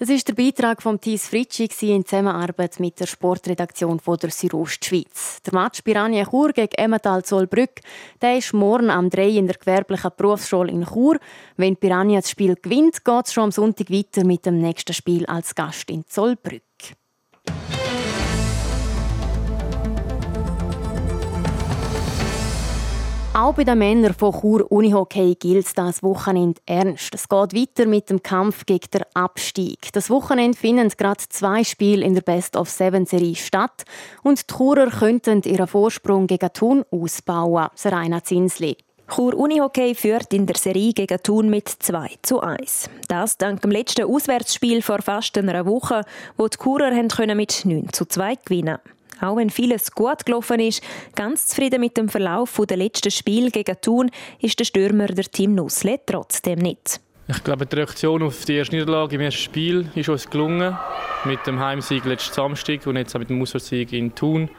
Das 0.00 0.08
ist 0.08 0.26
der 0.28 0.32
Beitrag 0.32 0.80
von 0.80 0.98
Thies 0.98 1.28
Fritschi 1.28 1.68
in 1.94 2.06
Zusammenarbeit 2.06 2.80
mit 2.80 2.98
der 2.98 3.04
Sportredaktion 3.04 4.00
von 4.00 4.16
der 4.16 4.30
Südostschweiz. 4.30 5.42
Der 5.42 5.52
Match 5.52 5.82
Piranha 5.82 6.24
Chur 6.24 6.54
gegen 6.54 6.72
Emmental 6.74 7.22
Zollbrück 7.22 7.82
der 8.22 8.38
ist 8.38 8.54
morgen 8.54 8.88
am 8.88 9.10
3 9.10 9.28
in 9.28 9.46
der 9.46 9.58
gewerblichen 9.58 10.10
Berufsschule 10.16 10.72
in 10.72 10.86
Chur. 10.86 11.18
Wenn 11.58 11.76
Piranha 11.76 12.20
das 12.20 12.30
Spiel 12.30 12.56
gewinnt, 12.56 13.04
geht 13.04 13.26
es 13.26 13.34
schon 13.34 13.44
am 13.44 13.52
Sonntag 13.52 13.90
weiter 13.90 14.24
mit 14.24 14.46
dem 14.46 14.62
nächsten 14.62 14.94
Spiel 14.94 15.26
als 15.26 15.54
Gast 15.54 15.90
in 15.90 16.06
Zollbrück. 16.06 16.62
Auch 23.32 23.54
bei 23.54 23.62
den 23.62 23.78
Männern 23.78 24.12
von 24.12 24.32
Chur 24.32 24.72
Unihockey 24.72 25.36
gilt 25.36 25.78
das 25.78 26.02
Wochenende 26.02 26.60
ernst. 26.66 27.14
Es 27.14 27.28
geht 27.28 27.54
weiter 27.54 27.86
mit 27.86 28.10
dem 28.10 28.24
Kampf 28.24 28.66
gegen 28.66 28.90
den 28.92 29.04
Abstieg. 29.14 29.92
Das 29.92 30.10
Wochenende 30.10 30.58
finden 30.58 30.88
gerade 30.88 31.22
zwei 31.28 31.62
Spiele 31.62 32.04
in 32.04 32.14
der 32.14 32.22
Best 32.22 32.56
of 32.56 32.68
Seven 32.68 33.06
Serie 33.06 33.36
statt 33.36 33.84
und 34.24 34.40
die 34.40 34.52
Churer 34.52 34.90
könnten 34.90 35.42
ihren 35.42 35.68
Vorsprung 35.68 36.26
gegen 36.26 36.52
Thun 36.52 36.84
ausbauen. 36.90 37.68
Serena 37.76 38.24
Zinsli. 38.24 38.76
Chur 39.08 39.34
Unihockey 39.34 39.94
führt 39.94 40.34
in 40.34 40.46
der 40.46 40.56
Serie 40.56 40.92
gegen 40.92 41.22
Thun 41.22 41.50
mit 41.50 41.68
2 41.68 42.16
zu 42.22 42.40
1. 42.40 42.90
Das 43.06 43.38
dank 43.38 43.62
dem 43.62 43.70
letzten 43.70 44.12
Auswärtsspiel 44.12 44.82
vor 44.82 45.02
fast 45.02 45.38
einer 45.38 45.66
Woche, 45.66 46.02
wo 46.36 46.48
die 46.48 46.58
Churer 46.58 46.90
mit 47.34 47.64
9 47.64 47.92
zu 47.92 48.06
2 48.06 48.34
gewinnen 48.44 48.78
konnten. 48.78 48.99
Auch 49.20 49.36
wenn 49.36 49.50
vieles 49.50 49.92
gut 49.92 50.24
gelaufen 50.24 50.60
ist, 50.60 50.82
ganz 51.14 51.46
zufrieden 51.46 51.80
mit 51.80 51.96
dem 51.96 52.08
Verlauf 52.08 52.60
der 52.68 52.76
letzten 52.76 53.10
Spiel 53.10 53.50
gegen 53.50 53.80
Thun 53.80 54.10
ist 54.40 54.58
der 54.58 54.64
Stürmer 54.64 55.06
der 55.06 55.24
Team 55.24 55.54
Nussle 55.54 56.00
trotzdem 56.04 56.58
nicht. 56.58 57.00
Ich 57.28 57.44
glaube, 57.44 57.64
die 57.64 57.76
Reaktion 57.76 58.24
auf 58.24 58.44
die 58.44 58.56
erste 58.56 58.74
Niederlage 58.74 59.14
im 59.14 59.20
ersten 59.20 59.40
Spiel 59.40 59.88
ist 59.94 60.08
uns 60.08 60.28
gelungen. 60.28 60.76
Mit 61.24 61.46
dem 61.46 61.60
Heimsieg 61.60 62.04
letzten 62.04 62.34
Samstag 62.34 62.84
und 62.86 62.96
jetzt 62.96 63.14
auch 63.14 63.20
mit 63.20 63.30
dem 63.30 63.40
Auswärtssieg 63.40 63.92
in 63.92 64.14
Thun. 64.14 64.50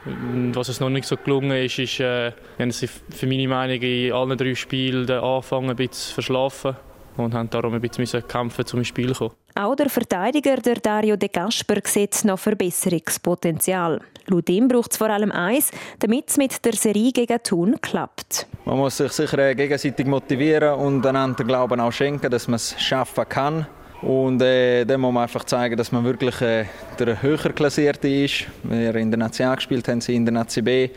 Was 0.53 0.69
uns 0.69 0.79
noch 0.79 0.89
nicht 0.89 1.05
so 1.05 1.17
gelungen 1.17 1.51
ist, 1.51 1.79
ist, 1.79 1.99
äh, 1.99 2.31
haben 2.57 2.71
für 2.71 3.27
meine 3.27 3.47
Meinung 3.47 3.81
in 3.81 4.13
allen 4.13 4.37
drei 4.37 4.55
Spielen 4.55 5.05
den 5.05 5.19
Anfang 5.19 5.69
ein 5.69 5.75
bisschen 5.75 6.13
verschlafen 6.13 6.77
und 7.17 7.33
haben 7.33 7.49
darum 7.49 7.73
ein 7.73 7.81
bisschen 7.81 8.25
kämpfen, 8.25 8.63
um 8.71 8.79
ins 8.79 8.87
Spiel 8.87 9.13
zu 9.13 9.27
kommen. 9.27 9.40
Auch 9.55 9.75
der 9.75 9.89
Verteidiger 9.89 10.57
der 10.57 10.75
Dario 10.75 11.17
De 11.17 11.29
Gasper 11.29 11.81
sieht 11.83 12.23
noch 12.23 12.39
Verbesserungspotenzial. 12.39 13.99
Laut 14.27 14.49
ihm 14.49 14.67
braucht 14.67 14.91
es 14.91 14.97
vor 14.97 15.09
allem 15.09 15.31
eins, 15.31 15.71
damit 15.99 16.29
es 16.29 16.37
mit 16.37 16.63
der 16.63 16.73
Serie 16.73 17.11
gegen 17.11 17.41
Thun 17.43 17.75
klappt. 17.81 18.47
Man 18.65 18.77
muss 18.77 18.97
sich 18.97 19.11
sicher 19.11 19.39
äh, 19.39 19.55
gegenseitig 19.55 20.05
motivieren 20.05 20.75
und 20.75 21.05
einander 21.05 21.43
Glauben 21.43 21.79
auch 21.79 21.91
schenken, 21.91 22.29
dass 22.29 22.47
man 22.47 22.55
es 22.55 22.79
schaffen 22.79 23.27
kann. 23.27 23.65
Und 24.01 24.41
äh, 24.41 24.85
dann 24.85 25.01
muss 25.01 25.13
man 25.13 25.23
einfach 25.23 25.43
zeigen, 25.43 25.75
dass 25.77 25.91
man 25.91 26.03
wirklich 26.03 26.39
äh, 26.41 26.65
der 26.97 27.21
höher 27.21 27.51
Klassierte 27.53 28.07
ist. 28.07 28.45
Wir 28.63 28.95
in 28.95 29.11
der 29.11 29.19
National 29.19 29.57
gespielt 29.57 29.87
haben, 29.87 30.01
sie 30.01 30.15
in 30.15 30.25
der 30.25 30.33
Nazi 30.33 30.61
B. 30.61 30.89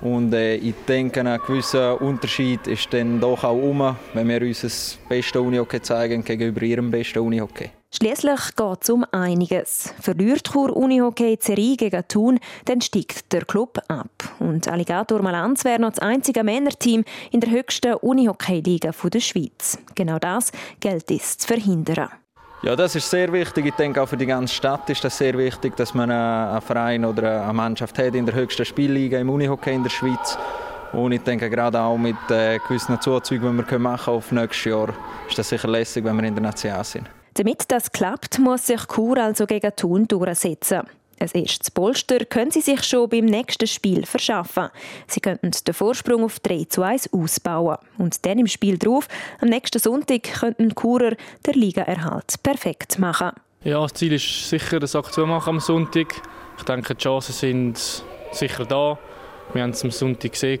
Und 0.00 0.32
äh, 0.32 0.54
ich 0.54 0.74
denke, 0.86 1.20
ein 1.20 1.40
gewisser 1.46 2.00
Unterschied 2.00 2.66
ist 2.68 2.92
dann 2.92 3.20
doch 3.20 3.42
auch 3.42 3.60
um, 3.60 3.96
wenn 4.14 4.28
wir 4.28 4.40
unser 4.40 4.68
bestes 5.08 5.36
Unihockey 5.36 5.82
zeigen 5.82 6.22
gegenüber 6.22 6.62
ihrem 6.62 6.90
besten 6.90 7.18
Unihockey. 7.18 7.70
Schließlich 7.90 8.54
geht 8.54 8.82
es 8.82 8.90
um 8.90 9.06
einiges. 9.12 9.94
Verliert 10.00 10.52
Chur 10.52 10.76
Unihockey 10.76 11.38
Serie 11.40 11.74
gegen 11.74 12.06
Thun, 12.06 12.38
dann 12.66 12.82
steigt 12.82 13.32
der 13.32 13.46
Club 13.46 13.78
ab. 13.88 14.10
Und 14.38 14.68
Alligator 14.68 15.22
Malanz 15.22 15.64
wäre 15.64 15.80
noch 15.80 15.90
das 15.90 16.00
einzige 16.00 16.44
Männerteam 16.44 17.02
in 17.30 17.40
der 17.40 17.50
höchsten 17.50 17.94
Unihockey-Liga 17.94 18.90
der 19.04 19.20
Schweiz. 19.20 19.78
Genau 19.94 20.18
das 20.18 20.52
gilt 20.80 21.10
es 21.10 21.38
zu 21.38 21.46
verhindern. 21.46 22.10
Ja, 22.62 22.76
das 22.76 22.94
ist 22.94 23.08
sehr 23.08 23.32
wichtig. 23.32 23.66
Ich 23.66 23.74
denke, 23.74 24.02
auch 24.02 24.08
für 24.08 24.18
die 24.18 24.26
ganze 24.26 24.52
Stadt 24.52 24.90
ist 24.90 25.02
das 25.02 25.16
sehr 25.16 25.38
wichtig, 25.38 25.74
dass 25.76 25.94
man 25.94 26.10
einen 26.10 26.60
Verein 26.60 27.04
oder 27.06 27.44
eine 27.44 27.52
Mannschaft 27.54 27.98
hat 27.98 28.14
in 28.14 28.26
der 28.26 28.34
höchsten 28.34 28.66
Spielliga 28.66 29.18
im 29.18 29.30
Unihockey 29.30 29.72
in 29.72 29.82
der 29.82 29.90
Schweiz. 29.90 30.36
Und 30.92 31.12
ich 31.12 31.22
denke, 31.22 31.48
gerade 31.48 31.80
auch 31.80 31.96
mit 31.96 32.16
äh, 32.30 32.58
gewissen 32.58 33.00
Zuzügen, 33.00 33.56
die 33.56 33.70
wir 33.70 33.78
machen 33.78 34.12
auf 34.12 34.30
nächstes 34.30 34.64
Jahr, 34.64 34.88
ist 35.26 35.38
das 35.38 35.48
sicher 35.48 35.68
lässig, 35.68 36.04
wenn 36.04 36.16
wir 36.16 36.24
in 36.24 36.34
der 36.34 36.42
Nation 36.42 36.84
sind. 36.84 37.17
Damit 37.38 37.70
das 37.70 37.92
klappt, 37.92 38.40
muss 38.40 38.66
sich 38.66 38.80
Chur 38.88 39.16
also 39.16 39.46
gegen 39.46 39.70
Thun 39.76 40.08
durchsetzen. 40.08 40.80
Ein 41.20 41.30
erstes 41.34 41.70
Polster 41.70 42.24
können 42.24 42.50
sie 42.50 42.60
sich 42.60 42.82
schon 42.82 43.08
beim 43.08 43.26
nächsten 43.26 43.68
Spiel 43.68 44.04
verschaffen. 44.06 44.70
Sie 45.06 45.20
könnten 45.20 45.52
den 45.52 45.72
Vorsprung 45.72 46.24
auf 46.24 46.40
3 46.40 46.64
zu 46.64 46.82
1 46.82 47.12
ausbauen. 47.12 47.76
Und 47.96 48.26
dann 48.26 48.40
im 48.40 48.48
Spiel 48.48 48.76
drauf, 48.76 49.06
am 49.40 49.50
nächsten 49.50 49.78
Sonntag, 49.78 50.24
könnten 50.24 50.74
Churer 50.74 51.14
der 51.46 51.54
Ligaerhalt 51.54 52.42
perfekt 52.42 52.98
machen. 52.98 53.30
Ja, 53.62 53.82
das 53.82 53.94
Ziel 53.94 54.14
ist 54.14 54.48
sicher, 54.48 54.80
das 54.80 54.90
Sack 54.90 55.12
zu 55.12 55.24
machen 55.24 55.50
am 55.50 55.60
Sonntag. 55.60 56.20
Ich 56.56 56.64
denke, 56.64 56.96
die 56.96 57.02
Chancen 57.04 57.34
sind 57.34 58.02
sicher 58.32 58.64
da. 58.64 58.98
Wir 59.52 59.62
haben 59.62 59.70
es 59.70 59.84
am 59.84 59.92
Sonntag 59.92 60.32
gesehen, 60.32 60.58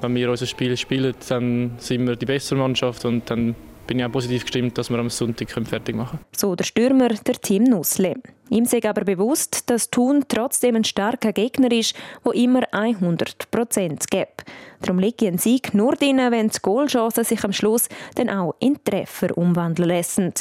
wenn 0.00 0.14
wir 0.14 0.30
unser 0.30 0.46
Spiel 0.46 0.76
spielen, 0.76 1.16
dann 1.28 1.74
sind 1.78 2.06
wir 2.06 2.14
die 2.14 2.26
bessere 2.26 2.60
Mannschaft 2.60 3.04
und 3.04 3.28
dann 3.28 3.56
bin 3.86 3.98
ich 3.98 4.04
auch 4.04 4.12
positiv 4.12 4.42
gestimmt, 4.42 4.78
dass 4.78 4.90
wir 4.90 4.98
am 4.98 5.10
Sonntag 5.10 5.50
fertig 5.50 5.94
machen 5.94 6.18
können. 6.18 6.30
So 6.36 6.54
der 6.54 6.64
Stürmer, 6.64 7.08
der 7.08 7.34
Team 7.34 7.64
Nussle. 7.64 8.14
Ihm 8.50 8.66
sei 8.66 8.80
aber 8.86 9.04
bewusst, 9.04 9.70
dass 9.70 9.90
Thun 9.90 10.24
trotzdem 10.28 10.76
ein 10.76 10.84
starker 10.84 11.32
Gegner 11.32 11.72
ist, 11.72 11.94
wo 12.22 12.32
immer 12.32 12.62
100 12.72 13.50
Prozent 13.50 14.10
gibt. 14.10 14.44
Darum 14.80 14.98
liegt 14.98 15.22
ein 15.22 15.38
Sieg 15.38 15.74
nur 15.74 15.94
drin, 15.94 16.18
wenn 16.18 16.48
die 16.48 16.58
Goalchancen 16.60 17.24
sich 17.24 17.44
am 17.44 17.52
Schluss 17.52 17.88
dann 18.14 18.28
auch 18.28 18.54
in 18.60 18.82
Treffer 18.84 19.36
umwandeln 19.36 19.88
lassen. 19.88 20.34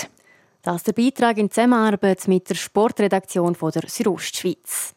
Das 0.63 0.77
ist 0.77 0.87
der 0.87 0.93
Beitrag 0.93 1.37
in 1.37 1.49
Zusammenarbeit 1.49 2.27
mit 2.27 2.49
der 2.49 2.55
Sportredaktion 2.55 3.55
der 3.73 3.83
Südostschweiz. 3.87 4.93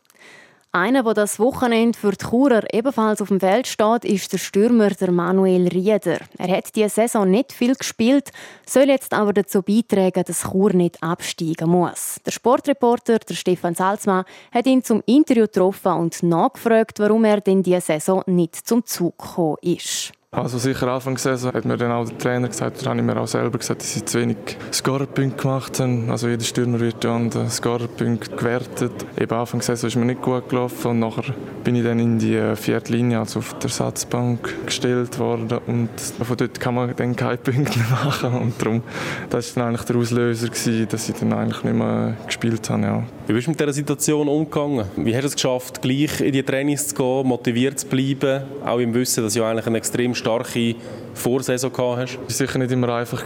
Einer, 0.76 1.04
der 1.04 1.14
das 1.14 1.38
Wochenende 1.38 1.96
für 1.96 2.10
die 2.10 2.26
Churer 2.26 2.64
ebenfalls 2.74 3.22
auf 3.22 3.28
dem 3.28 3.38
Feld 3.38 3.68
steht, 3.68 4.04
ist 4.04 4.32
der 4.32 4.38
Stürmer 4.38 4.88
der 4.88 5.12
Manuel 5.12 5.68
Rieder. 5.68 6.18
Er 6.36 6.56
hat 6.56 6.74
diese 6.74 6.88
Saison 6.88 7.30
nicht 7.30 7.52
viel 7.52 7.76
gespielt, 7.76 8.32
soll 8.66 8.88
jetzt 8.88 9.14
aber 9.14 9.32
dazu 9.32 9.62
beitragen, 9.62 10.24
dass 10.26 10.50
Chur 10.50 10.72
nicht 10.72 11.00
absteigen 11.00 11.70
muss. 11.70 12.16
Der 12.26 12.32
Sportreporter 12.32 13.20
der 13.20 13.34
Stefan 13.34 13.76
Salzmann 13.76 14.24
hat 14.50 14.66
ihn 14.66 14.82
zum 14.82 15.00
Interview 15.06 15.44
getroffen 15.44 15.92
und 15.92 16.20
nachgefragt, 16.24 16.98
warum 16.98 17.24
er 17.24 17.40
denn 17.40 17.62
diese 17.62 17.80
Saison 17.80 18.24
nicht 18.26 18.56
zum 18.56 18.84
Zug 18.84 19.16
gekommen 19.16 19.58
ist. 19.62 20.12
Also 20.34 20.58
sicher 20.58 20.88
Anfang 20.88 21.14
der 21.14 21.36
Saison 21.36 21.52
hat 21.52 21.64
mir 21.64 21.76
dann 21.76 21.92
auch 21.92 22.08
der 22.08 22.18
Trainer 22.18 22.48
gesagt, 22.48 22.84
da 22.84 22.90
habe 22.90 22.98
ich 22.98 23.06
mir 23.06 23.16
auch 23.16 23.28
selber 23.28 23.56
gesagt, 23.56 23.82
dass 23.82 23.94
sie 23.94 24.04
zu 24.04 24.20
wenig 24.20 24.36
Scorerpunkte 24.72 25.42
gemacht 25.42 25.78
haben. 25.78 26.10
Also 26.10 26.28
jeder 26.28 26.42
Stürmer 26.42 26.80
wird 26.80 27.04
ja 27.04 27.14
an 27.14 27.30
den 27.30 27.48
Scorerpunkten 27.48 28.36
gewertet. 28.36 28.92
Eben 29.16 29.32
Anfang 29.32 29.60
der 29.60 29.76
Saison 29.76 29.88
ist 29.88 29.96
mir 29.96 30.06
nicht 30.06 30.22
gut 30.22 30.48
gelaufen 30.48 30.90
und 30.90 30.98
nachher 30.98 31.34
bin 31.62 31.76
ich 31.76 31.84
dann 31.84 32.00
in 32.00 32.18
die 32.18 32.34
äh, 32.34 32.56
vierte 32.56 32.92
Linie, 32.92 33.20
also 33.20 33.38
auf 33.38 33.54
der 33.54 33.70
Ersatzbank 33.70 34.66
gestellt 34.66 35.18
worden 35.20 35.58
und 35.66 35.88
von 36.22 36.36
dort 36.36 36.58
kann 36.58 36.74
man 36.74 36.94
dann 36.96 37.14
keine 37.14 37.36
Punkte 37.38 37.78
machen 37.78 38.34
und 38.34 38.60
darum, 38.60 38.82
das 39.30 39.56
war 39.56 39.62
dann 39.62 39.74
eigentlich 39.74 39.86
der 39.86 39.96
Auslöser 39.96 40.48
gewesen, 40.48 40.88
dass 40.88 41.08
ich 41.08 41.14
dann 41.14 41.32
eigentlich 41.32 41.62
nicht 41.62 41.76
mehr 41.76 42.16
gespielt 42.26 42.68
habe, 42.68 42.82
ja. 42.82 43.02
Wie 43.26 43.32
bist 43.32 43.46
du 43.46 43.52
mit 43.52 43.60
dieser 43.60 43.72
Situation 43.72 44.28
umgegangen? 44.28 44.84
Wie 44.96 45.14
hast 45.14 45.22
du 45.22 45.28
es 45.28 45.34
geschafft, 45.34 45.80
gleich 45.80 46.20
in 46.20 46.32
die 46.32 46.42
Trainings 46.42 46.88
zu 46.88 46.94
gehen, 46.94 47.26
motiviert 47.26 47.78
zu 47.78 47.86
bleiben, 47.86 48.42
auch 48.66 48.78
im 48.78 48.92
Wissen, 48.92 49.24
dass 49.24 49.34
ja 49.34 49.48
eigentlich 49.48 49.66
eine 49.66 49.78
extrem 49.78 50.14
starke 50.24 50.74
Vorsaison 51.14 51.72
gehabt 51.72 51.98
hast? 51.98 52.18
Es 52.26 52.40
war 52.40 52.46
sicher 52.46 52.58
nicht 52.58 52.72
immer 52.72 52.88
einfach, 52.88 53.22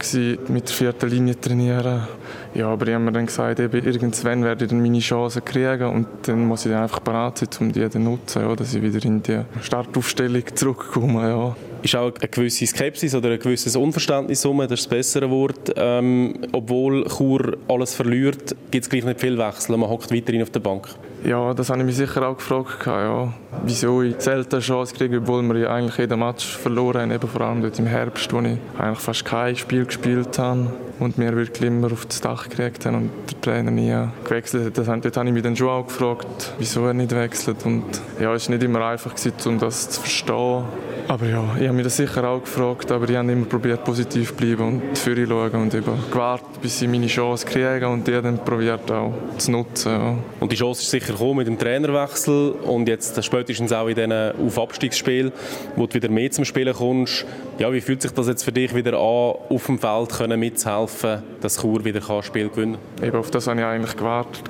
mit 0.49 0.67
der 0.67 0.75
vierten 0.75 1.09
Linie 1.09 1.39
zu 1.39 1.49
trainieren. 1.49 2.07
Ja, 2.53 2.67
aber 2.67 2.87
ich 2.87 2.93
habe 2.93 3.03
mir 3.03 3.11
dann 3.11 3.25
gesagt, 3.25 3.59
eben, 3.59 3.85
irgendwann 3.85 4.43
werde 4.43 4.65
ich 4.65 4.69
dann 4.69 4.81
meine 4.81 4.99
Chancen 4.99 5.43
kriegen 5.45 5.87
und 5.89 6.07
dann 6.23 6.45
muss 6.45 6.65
ich 6.65 6.71
dann 6.71 6.83
einfach 6.83 6.99
bereit 6.99 7.37
sein, 7.37 7.49
um 7.59 7.71
die 7.71 7.89
zu 7.89 7.99
nutzen, 7.99 8.41
ja, 8.41 8.55
dass 8.55 8.73
ich 8.73 8.81
wieder 8.81 9.03
in 9.05 9.23
die 9.23 9.41
Startaufstellung 9.61 10.43
zurückkomme. 10.53 11.29
Ja. 11.29 11.55
Ist 11.81 11.95
auch 11.95 12.11
eine 12.19 12.27
gewisse 12.27 12.67
Skepsis 12.67 13.15
oder 13.15 13.29
ein 13.29 13.39
gewisses 13.39 13.75
Unverständnis 13.75 14.45
um, 14.45 14.59
das 14.59 14.71
ist 14.71 14.85
das 14.85 14.87
bessere 14.87 15.29
Wort. 15.29 15.73
Ähm, 15.75 16.35
obwohl 16.51 17.05
Chur 17.07 17.57
alles 17.69 17.95
verliert, 17.95 18.55
gibt 18.69 18.83
es 18.83 18.89
gleich 18.89 19.05
nicht 19.05 19.19
viel 19.21 19.37
Wechsel. 19.37 19.77
Man 19.77 19.89
hockt 19.89 20.13
weiterhin 20.13 20.41
auf 20.41 20.49
der 20.49 20.59
Bank. 20.59 20.89
Ja, 21.23 21.53
das 21.53 21.69
habe 21.69 21.79
ich 21.79 21.85
mich 21.85 21.97
sicher 21.97 22.27
auch 22.27 22.37
gefragt. 22.37 22.85
Ja. 22.85 23.33
Wieso 23.65 24.01
ich 24.01 24.15
selten 24.19 24.59
Chance 24.59 24.95
kriege, 24.95 25.17
obwohl 25.17 25.43
wir 25.43 25.57
ja 25.57 25.73
eigentlich 25.73 25.97
jeden 25.97 26.19
Match 26.19 26.57
verloren 26.57 27.01
haben. 27.01 27.11
Eben 27.11 27.27
vor 27.27 27.41
allem 27.41 27.61
dort 27.61 27.77
im 27.77 27.87
Herbst, 27.87 28.31
wo 28.31 28.39
ich 28.39 28.57
eigentlich 28.77 28.99
fast 28.99 29.25
kein 29.25 29.55
Spiel 29.55 29.85
gespielt 29.85 30.39
habe 30.39 30.71
und 30.99 31.17
wir 31.17 31.35
wirklich 31.35 31.67
immer 31.67 31.91
auf 31.91 32.05
das 32.05 32.21
Dach 32.21 32.47
gekriegt 32.47 32.85
haben 32.85 32.95
und 32.95 33.11
der 33.29 33.41
Trainer 33.41 33.71
nie 33.71 33.93
gewechselt 34.23 34.65
hat. 34.67 34.77
Das, 34.77 34.85
dort 34.85 35.17
habe 35.17 35.27
ich 35.27 35.33
mich 35.33 35.43
dann 35.43 35.55
schon 35.55 35.69
auch 35.69 35.87
gefragt, 35.87 36.53
wieso 36.57 36.85
er 36.85 36.93
nicht 36.93 37.13
wechselt. 37.13 37.65
Und 37.65 37.83
ja, 38.19 38.33
es 38.33 38.47
war 38.47 38.55
nicht 38.55 38.63
immer 38.63 38.85
einfach, 38.85 39.13
um 39.45 39.59
das 39.59 39.89
zu 39.89 40.01
verstehen. 40.01 40.63
Aber 41.09 41.25
ja, 41.25 41.43
ich 41.59 41.63
habe 41.63 41.73
mich 41.73 41.85
das 41.85 41.97
sicher 41.97 42.23
auch 42.23 42.39
gefragt, 42.39 42.91
aber 42.91 43.09
ich 43.09 43.15
habe 43.15 43.31
immer 43.31 43.47
probiert, 43.47 43.83
positiv 43.83 44.29
zu 44.29 44.35
bleiben 44.35 44.61
und 44.61 44.95
für 44.95 45.15
schauen 45.25 45.55
und 45.55 45.73
eben 45.73 45.91
gewartet, 46.11 46.61
bis 46.61 46.79
ich 46.83 46.87
meine 46.87 47.07
Chance 47.07 47.47
kriege 47.47 47.89
und 47.89 48.07
die 48.07 48.11
dann 48.11 48.37
probiert 48.45 48.91
auch 48.91 49.11
zu 49.39 49.49
nutzen. 49.49 49.91
Ja. 49.91 50.15
Und 50.39 50.51
die 50.51 50.55
Chance 50.55 50.83
ist 50.83 50.91
sicher 50.91 51.13
gekommen 51.13 51.37
mit 51.37 51.47
dem 51.47 51.57
Trainerwechsel 51.57 52.51
und 52.51 52.87
jetzt 52.87 53.23
spätestens 53.25 53.73
auch 53.73 53.87
in 53.87 53.95
diesen 53.95 54.13
Auf-Abstiegsspielen, 54.13 55.31
wo 55.75 55.87
du 55.87 55.95
wieder 55.95 56.09
mehr 56.09 56.29
zum 56.29 56.45
Spielen 56.45 56.75
kommst. 56.75 57.25
Ja, 57.59 57.73
wie 57.73 57.81
fühlt 57.81 58.01
sich 58.01 58.11
das 58.11 58.27
jetzt 58.27 58.45
für 58.45 58.53
dich 58.53 58.73
wieder 58.73 58.93
an, 58.93 59.35
auf 59.49 59.65
dem 59.65 59.77
Feld 59.79 60.11
können 60.11 60.39
mitzuhelfen, 60.39 61.21
dass 61.41 61.59
Chur 61.59 61.83
wieder 61.83 61.99
kann 61.99 62.23
Spiel 62.23 62.47
gewinnen 62.47 62.77
kann? 62.95 63.09
Eben 63.09 63.17
auf 63.17 63.31
das 63.31 63.47
habe 63.47 63.59
ich 63.59 63.65
eigentlich 63.65 63.97
gewartet. 63.97 64.49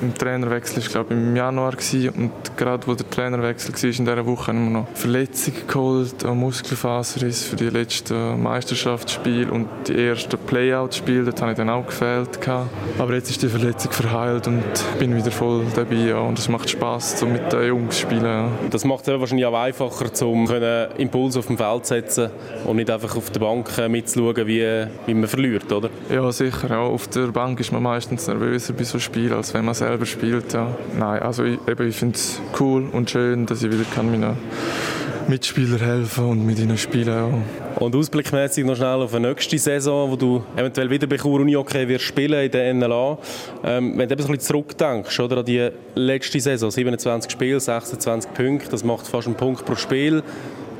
Im 0.00 0.12
Trainerwechsel 0.12 0.82
war 0.82 0.90
glaube 0.90 1.14
ich 1.14 1.20
im 1.20 1.36
Januar 1.36 1.74
und 2.16 2.32
gerade 2.56 2.84
wo 2.88 2.94
der 2.94 3.08
Trainerwechsel 3.08 3.72
war 3.72 3.84
in 3.84 3.90
dieser 3.90 4.26
Woche 4.26 4.48
haben 4.48 4.72
wir 4.72 4.80
noch 4.80 4.88
Verletzungen 4.94 5.68
geholt, 5.68 6.24
Muskelfaserriss 6.24 7.44
für 7.44 7.54
die 7.54 7.70
letzten 7.70 8.42
Meisterschaftsspiele 8.42 9.52
und 9.52 9.68
die 9.86 10.08
ersten 10.08 10.36
Playout-Spiele, 10.36 11.26
dort 11.26 11.40
habe 11.40 11.52
ich 11.52 11.56
dann 11.58 11.70
auch 11.70 11.86
gefehlt. 11.86 12.40
Aber 12.98 13.14
jetzt 13.14 13.30
ist 13.30 13.40
die 13.40 13.48
Verletzung 13.48 13.92
verheilt 13.92 14.48
und 14.48 14.64
bin 14.98 15.14
wieder 15.14 15.30
voll 15.30 15.64
dabei 15.76 15.94
ja, 15.94 16.18
und 16.18 16.36
es 16.36 16.48
macht 16.48 16.68
Spaß, 16.68 17.20
so 17.20 17.26
mit 17.26 17.52
den 17.52 17.68
Jungs 17.68 17.94
zu 17.94 18.02
spielen. 18.02 18.24
Ja. 18.24 18.50
Das 18.70 18.84
macht 18.84 19.06
es 19.06 19.20
wahrscheinlich 19.20 19.46
auch 19.46 19.54
einfacher, 19.54 20.26
um 20.26 20.48
Impulse 20.96 21.38
auf 21.38 21.46
dem 21.46 21.56
Feld 21.56 21.86
zu 21.86 21.94
setzen 21.94 22.30
und 22.64 22.76
nicht 22.76 22.90
einfach 22.90 23.16
auf 23.16 23.30
der 23.30 23.40
Bank 23.40 23.76
äh, 23.78 23.88
mitzuschauen, 23.88 24.46
wie, 24.46 24.86
wie 25.06 25.14
man 25.14 25.28
verliert, 25.28 25.70
oder? 25.72 25.90
Ja, 26.10 26.30
sicher. 26.32 26.68
Ja. 26.68 26.80
Auf 26.80 27.08
der 27.08 27.28
Bank 27.28 27.60
ist 27.60 27.72
man 27.72 27.82
meistens 27.82 28.26
nervöser 28.26 28.72
bei 28.74 28.84
so 28.84 28.98
Spielen, 28.98 29.32
als 29.32 29.54
wenn 29.54 29.64
man 29.64 29.74
selber 29.74 30.06
spielt. 30.06 30.52
Ja. 30.52 30.76
Nein, 30.98 31.22
also 31.22 31.44
ich, 31.44 31.58
ich 31.66 31.96
finde 31.96 32.16
es 32.16 32.40
cool 32.60 32.88
und 32.92 33.10
schön, 33.10 33.46
dass 33.46 33.62
ich 33.62 33.70
wieder 33.70 33.84
kann 33.94 34.10
meinen 34.10 34.36
Mitspielern 35.28 35.78
helfen 35.78 36.24
und 36.24 36.46
mit 36.46 36.58
ihnen 36.58 36.78
spielen. 36.78 37.06
Ja. 37.06 37.28
Und 37.78 37.94
ausblickmäßig 37.94 38.64
noch 38.64 38.76
schnell 38.76 39.02
auf 39.02 39.12
die 39.12 39.20
nächste 39.20 39.58
Saison, 39.58 40.10
wo 40.10 40.16
du 40.16 40.42
eventuell 40.56 40.88
wieder 40.88 41.06
bei 41.06 41.18
Chur 41.18 41.40
Uni 41.40 41.54
okay 41.54 41.86
wirst 41.86 42.04
spielen 42.06 42.42
in 42.42 42.50
der 42.50 42.72
NLA. 42.72 43.18
Ähm, 43.62 43.98
wenn 43.98 44.08
du 44.08 44.14
ein 44.14 44.16
bisschen 44.16 44.40
zurückdenkst 44.40 45.20
oder, 45.20 45.38
an 45.38 45.44
die 45.44 45.68
letzte 45.94 46.40
Saison, 46.40 46.70
27 46.70 47.30
Spiele, 47.30 47.60
26 47.60 48.32
Punkte, 48.32 48.70
das 48.70 48.82
macht 48.82 49.06
fast 49.06 49.26
einen 49.26 49.36
Punkt 49.36 49.66
pro 49.66 49.74
Spiel. 49.74 50.22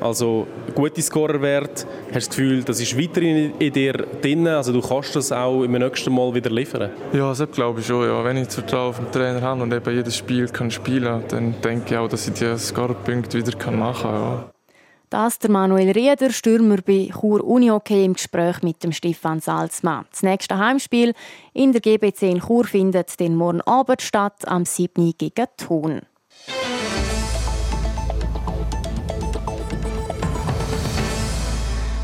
Also 0.00 0.46
gute 0.74 1.02
Scorerwert. 1.02 1.86
Hast 2.12 2.12
du 2.12 2.14
das 2.14 2.28
Gefühl, 2.30 2.62
das 2.64 2.80
ist 2.80 2.98
weiterhin 2.98 3.52
in 3.58 3.72
dir 3.72 3.92
drin? 3.92 4.46
Also 4.46 4.72
du 4.72 4.80
kannst 4.80 5.16
das 5.16 5.32
auch 5.32 5.62
im 5.62 5.72
nächsten 5.72 6.12
Mal 6.14 6.32
wieder 6.34 6.50
liefern? 6.50 6.90
Ja, 7.12 7.34
das 7.34 7.50
glaube 7.50 7.80
ich 7.80 7.86
schon. 7.86 8.06
Ja. 8.06 8.24
Wenn 8.24 8.36
ich 8.36 8.46
das 8.46 8.56
Vertrauen 8.56 8.90
auf 8.90 8.98
den 8.98 9.10
Trainer 9.10 9.42
habe 9.42 9.62
und 9.62 9.72
eben 9.72 9.94
jedes 9.94 10.16
Spiel 10.16 10.48
kann 10.48 10.70
spielen 10.70 11.04
kann, 11.04 11.24
dann 11.28 11.60
denke 11.62 11.94
ich 11.94 11.96
auch, 11.96 12.08
dass 12.08 12.28
ich 12.28 12.34
die 12.34 12.56
Scorerpunkte 12.56 13.38
wieder 13.38 13.70
machen 13.72 14.02
kann. 14.02 14.14
Ja. 14.14 14.50
Das 15.10 15.38
der 15.38 15.50
Manuel 15.50 15.90
Rieder, 15.90 16.30
Stürmer 16.30 16.82
bei 16.84 17.08
Chur 17.10 17.42
Unihockey 17.42 18.04
im 18.04 18.12
Gespräch 18.12 18.62
mit 18.62 18.84
dem 18.84 18.92
Stefan 18.92 19.40
Salzmann. 19.40 20.04
Das 20.10 20.22
nächste 20.22 20.58
Heimspiel 20.58 21.14
in 21.54 21.72
der 21.72 21.80
GBC 21.80 22.24
in 22.24 22.40
Chur 22.40 22.64
findet 22.64 23.18
den 23.18 23.34
morgen 23.34 23.62
Abend 23.62 24.02
statt, 24.02 24.46
am 24.46 24.66
7. 24.66 25.14
gegen 25.16 25.46
Thun. 25.56 26.02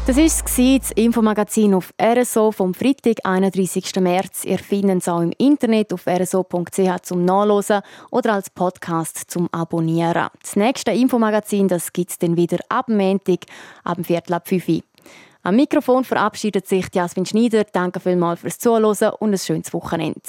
Das 0.06 0.18
war 0.18 0.78
das 0.78 0.90
Infomagazin 0.90 1.72
auf 1.72 1.94
RSO 1.98 2.52
vom 2.52 2.74
Freitag, 2.74 3.24
31. 3.24 3.96
März. 4.00 4.44
Ihr 4.44 4.58
findet 4.58 5.00
es 5.00 5.08
auch 5.08 5.22
im 5.22 5.32
Internet 5.38 5.94
auf 5.94 6.06
rso.ch 6.06 7.00
zum 7.00 7.24
Nachlesen 7.24 7.80
oder 8.10 8.34
als 8.34 8.50
Podcast 8.50 9.30
zum 9.30 9.48
Abonnieren. 9.50 10.28
Das 10.42 10.56
nächste 10.56 10.90
Infomagazin 10.90 11.68
gibt 11.94 12.10
es 12.10 12.18
dann 12.18 12.36
wieder 12.36 12.58
ab 12.68 12.90
Montag, 12.90 13.46
ab 13.82 13.94
dem 13.94 14.04
Viertel 14.04 14.34
ab 14.34 14.46
5 14.46 14.68
Uhr. 14.68 14.80
Am 15.42 15.56
Mikrofon 15.56 16.04
verabschiedet 16.04 16.68
sich 16.68 16.84
Jasmin 16.92 17.24
Schneider. 17.24 17.64
Danke 17.64 17.98
vielmals 17.98 18.40
fürs 18.40 18.58
Zuhören 18.58 19.14
und 19.20 19.32
ein 19.32 19.38
schönes 19.38 19.72
Wochenende. 19.72 20.20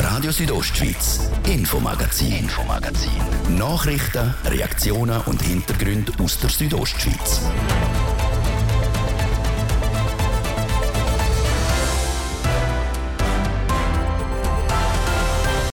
Radio 0.00 0.30
Südostschweiz, 0.30 1.28
Infomagazin, 1.44 2.32
Infomagazin. 2.32 3.10
Nachrichten, 3.56 4.32
Reaktionen 4.44 5.20
und 5.26 5.42
Hintergründe 5.42 6.12
aus 6.22 6.38
der 6.38 6.50
Südostschweiz. 6.50 7.42